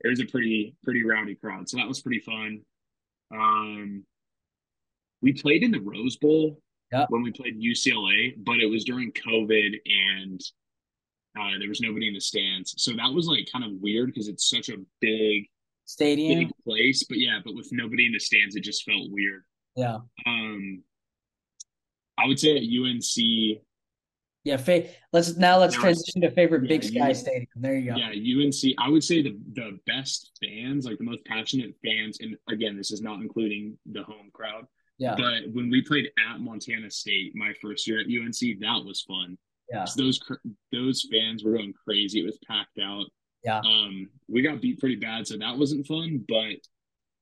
[0.00, 1.68] it was a pretty pretty rowdy crowd.
[1.68, 2.60] So that was pretty fun.
[3.32, 4.04] Um,
[5.22, 6.60] we played in the Rose Bowl
[6.92, 7.06] yep.
[7.10, 10.40] when we played UCLA, but it was during COVID and
[11.38, 14.28] uh, there was nobody in the stands, so that was like kind of weird because
[14.28, 15.46] it's such a big
[15.86, 17.04] stadium, big place.
[17.04, 19.42] But yeah, but with nobody in the stands, it just felt weird.
[19.74, 19.98] Yeah.
[20.26, 20.82] Um,
[22.18, 23.62] I would say at UNC.
[24.46, 27.46] Yeah, fa- let's now let's transition to favorite yeah, Big Sky UNC, Stadium.
[27.56, 27.96] There you go.
[27.96, 28.76] Yeah, UNC.
[28.78, 32.92] I would say the the best fans, like the most passionate fans, and again, this
[32.92, 34.66] is not including the home crowd.
[34.98, 35.16] Yeah.
[35.16, 39.36] But when we played at Montana State my first year at UNC, that was fun.
[39.68, 39.84] Yeah.
[39.84, 40.20] So those
[40.70, 42.20] those fans were going crazy.
[42.20, 43.06] It was packed out.
[43.42, 43.58] Yeah.
[43.58, 46.24] Um, we got beat pretty bad, so that wasn't fun.
[46.28, 46.60] But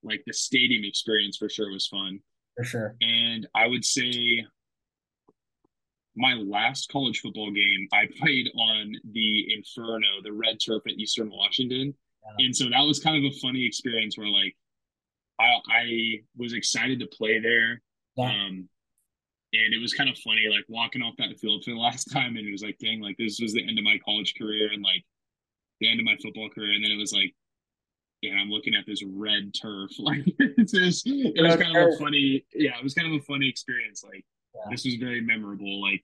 [0.02, 2.20] like the stadium experience for sure was fun.
[2.58, 2.96] For sure.
[3.00, 4.44] And I would say
[6.16, 11.31] my last college football game, I played on the Inferno, the red turf at Eastern
[11.31, 11.94] Washington.
[12.24, 12.46] Yeah.
[12.46, 14.57] And so that was kind of a funny experience where like
[15.40, 17.83] I I was excited to play there.
[18.16, 18.27] Yeah.
[18.27, 18.68] Um
[19.55, 22.37] and it was kind of funny, like walking off that field for the last time,
[22.37, 24.83] and it was like, dang, like this was the end of my college career, and
[24.83, 25.05] like
[25.81, 27.35] the end of my football career, and then it was like,
[28.20, 29.90] yeah, I'm looking at this red turf.
[29.98, 33.24] Like it's just, it was kind of a funny, yeah, it was kind of a
[33.24, 34.03] funny experience.
[34.03, 34.70] Like yeah.
[34.70, 35.80] this was very memorable.
[35.82, 36.02] Like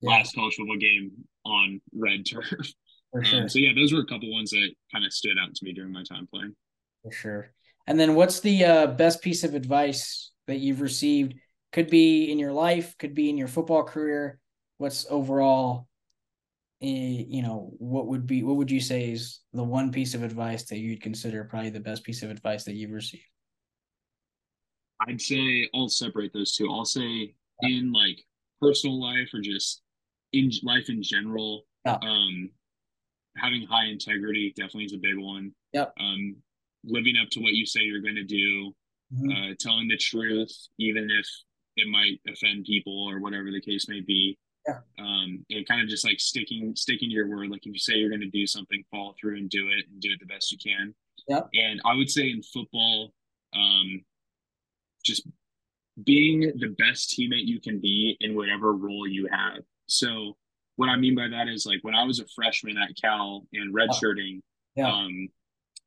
[0.00, 0.10] yeah.
[0.10, 1.12] last college football game
[1.44, 2.72] on red turf.
[3.14, 3.42] Um, sure.
[3.42, 5.72] Um, so yeah, those were a couple ones that kind of stood out to me
[5.72, 6.54] during my time playing.
[7.02, 7.52] For sure.
[7.86, 11.34] And then what's the uh, best piece of advice that you've received?
[11.72, 14.38] Could be in your life, could be in your football career.
[14.78, 15.86] What's overall,
[16.82, 20.22] eh, you know, what would be, what would you say is the one piece of
[20.22, 23.22] advice that you'd consider probably the best piece of advice that you've received?
[25.06, 26.70] I'd say I'll separate those two.
[26.70, 28.22] I'll say in like
[28.60, 29.82] personal life or just
[30.32, 31.98] in life in general, yeah.
[32.02, 32.50] um,
[33.36, 35.52] having high integrity definitely is a big one.
[35.72, 35.92] Yep.
[35.98, 36.36] Um,
[36.84, 38.72] living up to what you say you're going to do,
[39.14, 39.30] mm-hmm.
[39.30, 41.26] uh, telling the truth, even if
[41.76, 44.38] it might offend people or whatever the case may be.
[44.66, 44.78] Yeah.
[44.98, 47.50] Um, and kind of just like sticking sticking to your word.
[47.50, 50.00] Like if you say you're going to do something, follow through and do it, and
[50.00, 50.92] do it the best you can.
[51.28, 51.42] Yeah.
[51.54, 53.12] And I would say in football,
[53.54, 54.04] um,
[55.04, 55.28] just
[56.04, 59.62] being the best teammate you can be in whatever role you have.
[59.86, 60.36] So
[60.76, 63.74] what I mean by that is like when I was a freshman at Cal and
[63.74, 64.40] redshirting,
[64.74, 64.92] yeah.
[64.92, 65.28] um,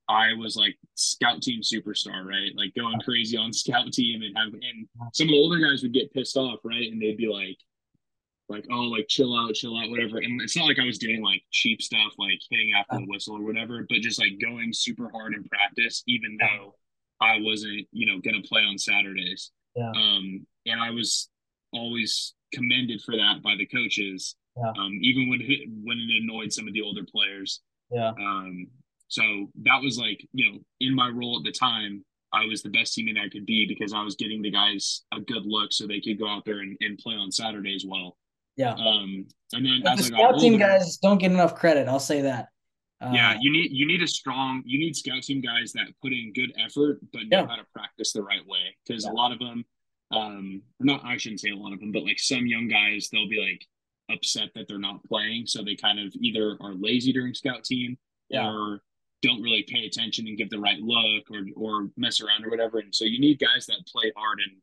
[0.08, 2.52] I was like scout team superstar, right?
[2.56, 5.94] Like going crazy on scout team and have and some of the older guys would
[5.94, 6.92] get pissed off, right?
[6.92, 7.58] And they'd be like,
[8.50, 10.18] like, oh, like chill out, chill out, whatever.
[10.18, 13.38] And it's not like I was doing like cheap stuff like hitting after the whistle
[13.38, 16.74] or whatever, but just like going super hard in practice, even though
[17.22, 19.52] I wasn't, you know, gonna play on Saturdays.
[19.76, 19.90] Yeah.
[19.90, 21.30] Um, and I was
[21.74, 24.36] always commended for that by the coaches.
[24.58, 24.72] Yeah.
[24.72, 27.62] Um, even when it, when it annoyed some of the older players.
[27.92, 28.10] Yeah.
[28.10, 28.68] Um,
[29.08, 29.24] so
[29.64, 32.96] that was like, you know, in my role at the time, I was the best
[32.96, 36.00] teammate I could be because I was getting the guys a good look so they
[36.00, 38.18] could go out there and, and play on Saturday as well.
[38.56, 38.74] Yeah.
[38.74, 41.88] Um, and then but the scout team guys don't get enough credit.
[41.88, 42.50] I'll say that.
[43.02, 46.12] Uh, yeah, you need you need a strong you need scout team guys that put
[46.12, 47.48] in good effort but know yeah.
[47.48, 49.12] how to practice the right way because yeah.
[49.12, 49.64] a lot of them,
[50.12, 53.30] um, not I shouldn't say a lot of them, but like some young guys they'll
[53.30, 53.66] be like
[54.14, 57.98] upset that they're not playing, so they kind of either are lazy during scout team
[58.30, 58.50] yeah.
[58.50, 58.82] or
[59.22, 62.80] don't really pay attention and give the right look or or mess around or whatever.
[62.80, 64.58] And so you need guys that play hard and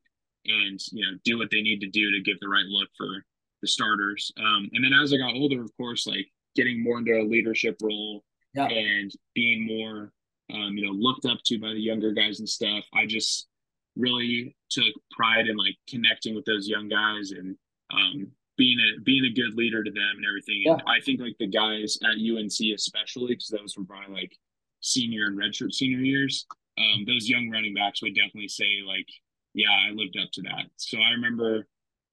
[0.47, 3.25] and you know do what they need to do to give the right look for
[3.63, 4.31] the starters.
[4.39, 7.77] Um, and then as I got older, of course, like getting more into a leadership
[7.83, 8.25] role
[8.57, 8.67] yeah.
[8.69, 10.13] and being more
[10.53, 12.85] um, you know looked up to by the younger guys and stuff.
[12.95, 13.49] I just
[13.97, 17.57] really took pride in like connecting with those young guys and
[17.93, 20.65] um, being a being a good leader to them and everything.
[20.67, 24.37] And I think like the guys at UNC especially because those were probably like
[24.81, 26.47] senior and redshirt senior years,
[26.79, 29.09] um, those young running backs would definitely say like,
[29.55, 30.67] yeah, I lived up to that.
[30.77, 31.67] So I remember,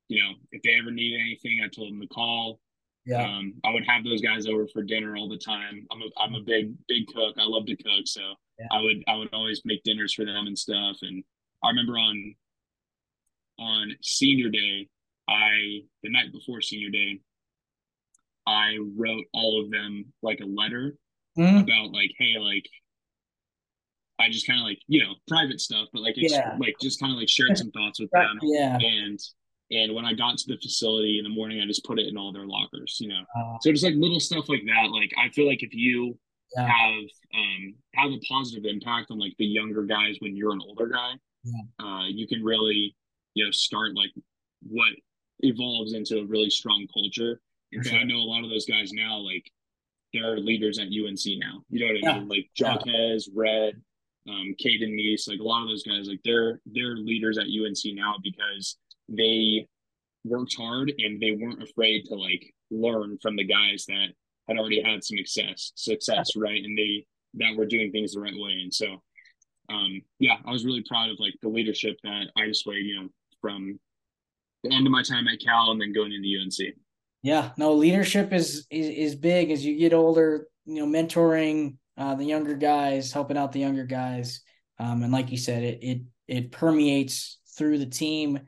[0.08, 2.60] you know, if they ever need anything, I told them to call.
[3.06, 3.24] Yeah.
[3.24, 5.86] Um, I would have those guys over for dinner all the time.
[5.92, 7.36] I'm a I'm a big big cook.
[7.38, 8.22] I love to cook, so
[8.60, 8.68] yeah.
[8.72, 10.98] I would I would always make dinners for them and stuff.
[11.02, 11.24] And
[11.64, 12.36] I remember on
[13.60, 14.88] on senior day,
[15.28, 17.20] I the night before senior day,
[18.48, 20.96] I wrote all of them like a letter
[21.38, 21.58] mm-hmm.
[21.58, 22.66] about like, hey, like
[24.20, 26.56] I just kind of like you know private stuff, but like it's yeah.
[26.58, 28.40] like just kind of like shared some thoughts with them.
[28.42, 28.78] Yeah.
[28.80, 29.20] And
[29.74, 32.18] and when I got to the facility in the morning, I just put it in
[32.18, 32.98] all their lockers.
[33.00, 34.90] You know, uh, so just like little stuff like that.
[34.92, 36.18] Like I feel like if you
[36.56, 36.68] yeah.
[36.68, 40.88] have um have a positive impact on like the younger guys when you're an older
[40.88, 41.86] guy, yeah.
[41.86, 42.96] uh, you can really
[43.34, 44.12] you know start like
[44.62, 44.94] what
[45.40, 47.42] evolves into a really strong culture.
[47.72, 47.98] And sure.
[47.98, 49.50] I know a lot of those guys now, like
[50.14, 51.64] they're leaders at UNC now.
[51.70, 52.20] You know what I yeah.
[52.20, 52.30] mean?
[52.30, 53.30] Like Jaquez.
[53.34, 53.82] Red,
[54.30, 57.96] um, Caden Neese, like a lot of those guys, like they're they're leaders at UNC
[57.96, 58.78] now because
[59.10, 59.68] they
[60.24, 64.08] worked hard and they weren't afraid to like learn from the guys that
[64.48, 66.64] had already had some success success, right?
[66.64, 68.60] And they that were doing things the right way.
[68.62, 69.02] And so
[69.70, 73.10] um yeah, I was really proud of like the leadership that I displayed, you know,
[73.42, 73.80] from
[74.64, 76.76] the end of my time at Cal and then going into UNC.
[77.22, 80.48] Yeah, no, leadership is is, is big as you get older.
[80.66, 84.42] You know, mentoring uh, the younger guys, helping out the younger guys,
[84.80, 88.40] um, and like you said, it it it permeates through the team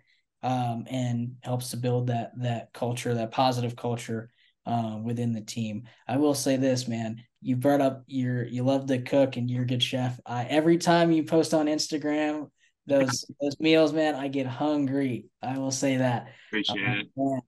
[0.45, 4.29] um, and helps to build that that culture, that positive culture
[4.67, 5.87] uh, within the team.
[6.07, 7.23] I will say this, man.
[7.41, 10.19] You brought up your you love to cook and you're a good chef.
[10.23, 12.49] I, every time you post on Instagram
[12.87, 15.25] those those meals, man, I get hungry.
[15.41, 16.27] I will say that.
[16.49, 17.07] Appreciate uh, it.
[17.15, 17.39] Man,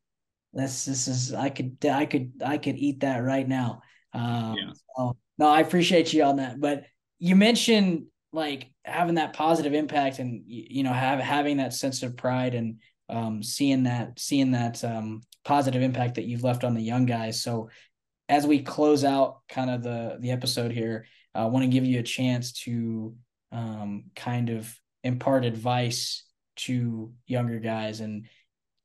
[0.54, 3.82] this this is I could I could I could eat that right now.
[4.14, 4.72] Um, yeah.
[4.96, 6.60] So, no, I appreciate you on that.
[6.60, 6.86] But
[7.20, 12.16] you mentioned like having that positive impact and you know have having that sense of
[12.16, 12.80] pride and
[13.10, 17.42] um, seeing that seeing that um, positive impact that you've left on the young guys.
[17.42, 17.70] So
[18.30, 22.00] as we close out kind of the the episode here, I want to give you
[22.00, 23.16] a chance to
[23.52, 24.72] um, kind of
[25.04, 26.24] impart advice
[26.58, 28.26] to younger guys and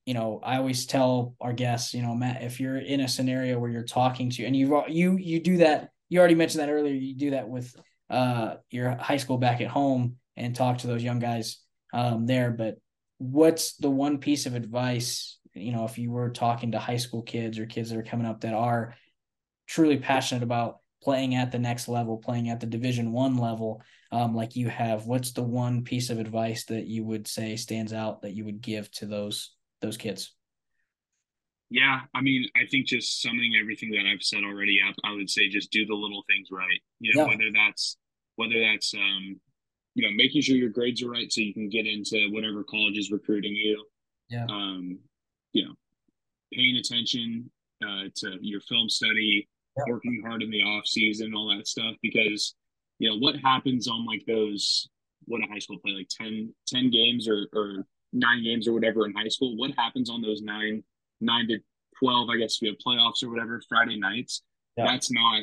[0.04, 3.58] you know i always tell our guests you know matt if you're in a scenario
[3.58, 6.92] where you're talking to and you you you do that you already mentioned that earlier
[6.92, 7.74] you do that with
[8.12, 11.58] uh your high school back at home and talk to those young guys
[11.92, 12.76] um there but
[13.18, 17.22] what's the one piece of advice you know if you were talking to high school
[17.22, 18.94] kids or kids that are coming up that are
[19.66, 24.34] truly passionate about playing at the next level playing at the division one level um,
[24.34, 28.22] like you have what's the one piece of advice that you would say stands out
[28.22, 30.34] that you would give to those those kids
[31.70, 35.30] yeah i mean i think just summing everything that i've said already up i would
[35.30, 37.28] say just do the little things right you know yeah.
[37.28, 37.96] whether that's
[38.36, 39.40] whether that's um
[39.94, 42.98] you know making sure your grades are right so you can get into whatever college
[42.98, 43.84] is recruiting you
[44.28, 44.98] yeah um
[45.52, 45.74] you know
[46.52, 47.50] paying attention
[47.82, 49.84] uh, to your film study yeah.
[49.88, 52.54] working hard in the off season all that stuff because
[52.98, 54.88] you know what happens on like those
[55.26, 59.06] what a high school play like 10, 10 games or, or nine games or whatever
[59.06, 60.82] in high school what happens on those nine
[61.20, 61.58] nine to
[61.98, 64.42] 12 i guess we have playoffs or whatever friday nights
[64.76, 64.84] yeah.
[64.84, 65.42] that's not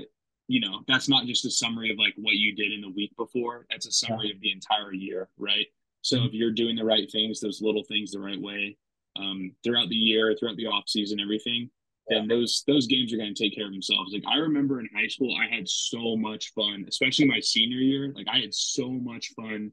[0.50, 3.16] you know that's not just a summary of like what you did in the week
[3.16, 4.36] before that's a summary yeah.
[4.36, 5.68] of the entire year right
[6.02, 6.28] so mm-hmm.
[6.28, 8.78] if you're doing the right things those little things the right way
[9.18, 11.70] um, throughout the year throughout the off season everything
[12.10, 14.14] then those those games are going to take care of themselves.
[14.14, 18.12] Like I remember in high school, I had so much fun, especially my senior year.
[18.16, 19.72] Like I had so much fun,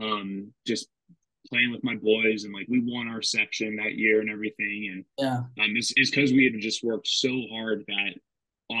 [0.00, 0.88] um, just
[1.48, 4.90] playing with my boys, and like we won our section that year and everything.
[4.92, 8.14] And yeah, um, it's because we had just worked so hard that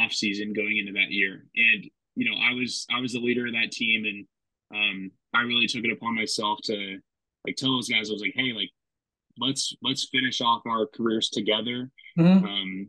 [0.06, 1.44] off season going into that year.
[1.54, 4.26] And you know, I was I was the leader of that team, and
[4.74, 6.98] um, I really took it upon myself to
[7.46, 8.70] like tell those guys, I was like, hey, like
[9.38, 11.90] let's let's finish off our careers together.
[12.18, 12.44] Mm-hmm.
[12.44, 12.88] Um,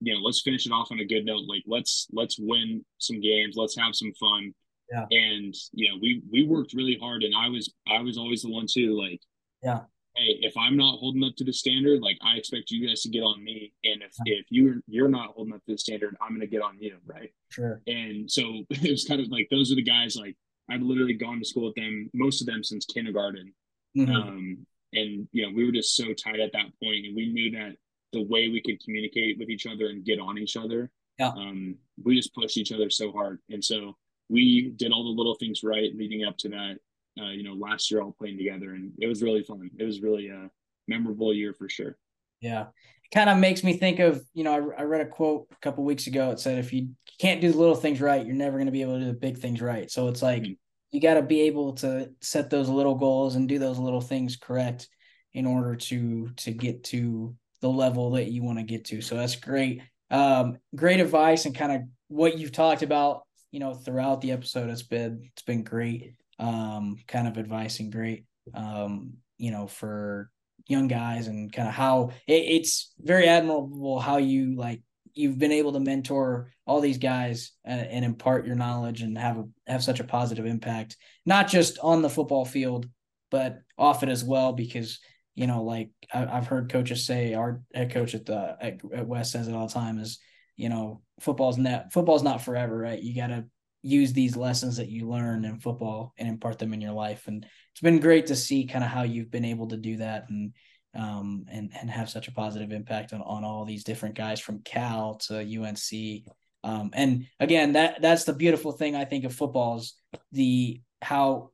[0.00, 1.44] you know, let's finish it off on a good note.
[1.46, 3.54] Like let's let's win some games.
[3.56, 4.52] Let's have some fun.
[4.92, 5.06] Yeah.
[5.10, 8.50] And you know, we we worked really hard, and I was I was always the
[8.50, 8.98] one too.
[9.00, 9.20] Like,
[9.62, 9.80] yeah.
[10.16, 13.08] Hey, if I'm not holding up to the standard, like I expect you guys to
[13.08, 16.32] get on me, and if if you you're not holding up to the standard, I'm
[16.32, 17.32] gonna get on you, right?
[17.50, 17.80] Sure.
[17.86, 20.16] And so it was kind of like those are the guys.
[20.16, 20.36] Like
[20.70, 23.52] I've literally gone to school with them, most of them since kindergarten.
[23.96, 24.12] Mm-hmm.
[24.12, 27.50] Um, and you know we were just so tight at that point and we knew
[27.50, 27.76] that
[28.12, 31.28] the way we could communicate with each other and get on each other yeah.
[31.28, 33.96] um, we just pushed each other so hard and so
[34.28, 36.78] we did all the little things right leading up to that
[37.20, 40.00] uh, you know last year all playing together and it was really fun it was
[40.00, 40.50] really a
[40.88, 41.96] memorable year for sure
[42.40, 45.46] yeah it kind of makes me think of you know I, I read a quote
[45.52, 46.90] a couple weeks ago it said if you
[47.20, 49.12] can't do the little things right you're never going to be able to do the
[49.14, 50.52] big things right so it's like mm-hmm
[50.94, 54.36] you got to be able to set those little goals and do those little things
[54.36, 54.88] correct
[55.32, 59.00] in order to to get to the level that you want to get to.
[59.00, 59.82] So that's great.
[60.12, 64.70] Um, great advice and kind of what you've talked about, you know, throughout the episode.
[64.70, 66.14] It's been it's been great.
[66.38, 68.24] Um, kind of advice and great.
[68.52, 70.30] Um, you know, for
[70.66, 74.80] young guys and kind of how it, it's very admirable how you like
[75.12, 79.38] you've been able to mentor all these guys and, and impart your knowledge and have
[79.38, 82.88] a, have such a positive impact, not just on the football field,
[83.30, 84.52] but off it as well.
[84.52, 84.98] Because
[85.34, 89.06] you know, like I, have heard coaches say, our head coach at the at, at
[89.06, 90.18] West says it all the time is,
[90.56, 93.02] you know, football's not football's not forever, right?
[93.02, 93.44] You got to
[93.84, 97.26] use these lessons that you learn in football and impart them in your life.
[97.26, 100.24] And it's been great to see kind of how you've been able to do that
[100.30, 100.54] and
[100.94, 104.60] um, and and have such a positive impact on, on all these different guys from
[104.60, 106.24] Cal to UNC.
[106.62, 109.94] Um, and again, that that's the beautiful thing I think of football is
[110.32, 111.50] the how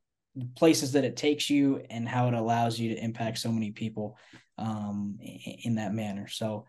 [0.55, 4.16] places that it takes you and how it allows you to impact so many people
[4.57, 6.28] um, in, in that manner.
[6.28, 6.66] So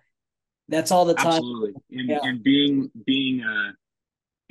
[0.69, 1.27] that's all the time.
[1.27, 2.19] Absolutely, and, yeah.
[2.23, 3.73] and being being uh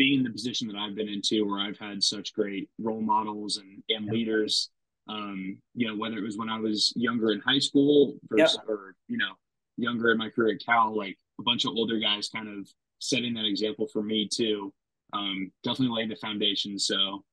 [0.01, 3.59] being in the position that I've been into, where I've had such great role models
[3.59, 4.13] and and yeah.
[4.13, 4.71] leaders
[5.11, 8.69] um, you know, whether it was when I was younger in high school versus, yep.
[8.69, 9.33] or, you know,
[9.77, 12.69] younger in my career at Cal, like a bunch of older guys kind of
[13.01, 14.73] setting that example for me too.
[15.13, 16.79] Um, definitely laying the foundation.
[16.79, 17.25] So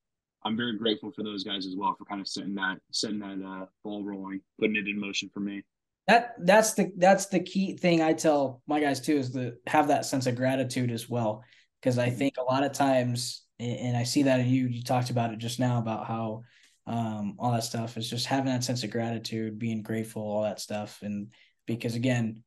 [0.44, 3.44] I'm very grateful for those guys as well for kind of setting that, setting that
[3.44, 5.62] uh, ball rolling, putting it in motion for me.
[6.08, 9.88] That that's the that's the key thing I tell my guys too is to have
[9.88, 11.44] that sense of gratitude as well
[11.80, 15.10] because I think a lot of times and I see that in you you talked
[15.10, 16.42] about it just now about how
[16.86, 20.58] um, all that stuff is just having that sense of gratitude, being grateful, all that
[20.58, 21.00] stuff.
[21.02, 21.32] And
[21.66, 22.42] because again,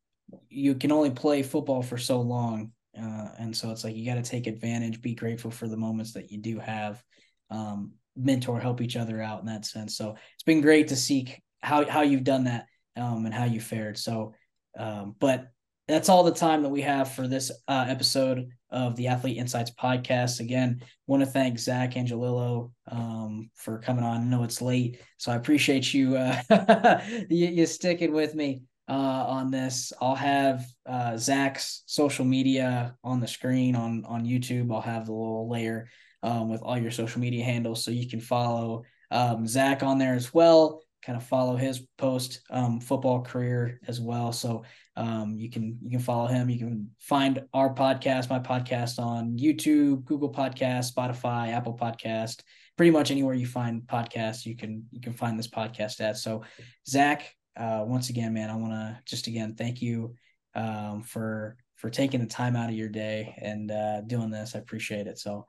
[0.50, 2.72] you can only play football for so long.
[2.98, 6.14] Uh, and so it's like you got to take advantage, be grateful for the moments
[6.14, 7.04] that you do have,
[7.52, 9.96] um, mentor, help each other out in that sense.
[9.96, 12.66] So it's been great to see how, how you've done that
[12.98, 13.98] um, and how you fared.
[13.98, 14.34] So,
[14.78, 15.52] um, but
[15.88, 19.72] that's all the time that we have for this uh, episode of the Athlete Insights
[19.72, 20.40] podcast.
[20.40, 24.22] Again, want to thank Zach Angelillo um, for coming on.
[24.22, 28.94] I know it's late, so I appreciate you uh, you, you, sticking with me uh,
[29.28, 29.92] on this.
[30.02, 34.74] I'll have uh, Zach's social media on the screen on on YouTube.
[34.74, 35.88] I'll have the little layer
[36.24, 40.14] um, with all your social media handles, so you can follow um, Zach on there
[40.14, 44.32] as well kind of follow his post um, football career as well.
[44.32, 44.64] So
[44.96, 46.50] um, you can you can follow him.
[46.50, 52.42] You can find our podcast, my podcast, on YouTube, Google Podcast, Spotify, Apple Podcast,
[52.78, 56.18] pretty much anywhere you find podcasts, you can you can find this podcast at.
[56.18, 56.44] So
[56.88, 60.16] Zach, uh, once again, man, I want to just again thank you
[60.56, 64.56] um, for for taking the time out of your day and uh, doing this.
[64.56, 65.20] I appreciate it.
[65.20, 65.46] So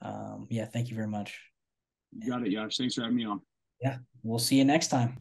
[0.00, 1.40] um, yeah, thank you very much.
[2.12, 2.76] You got it, Yash.
[2.76, 3.40] Thanks for having me on.
[3.80, 5.18] Yeah, we'll see you next time.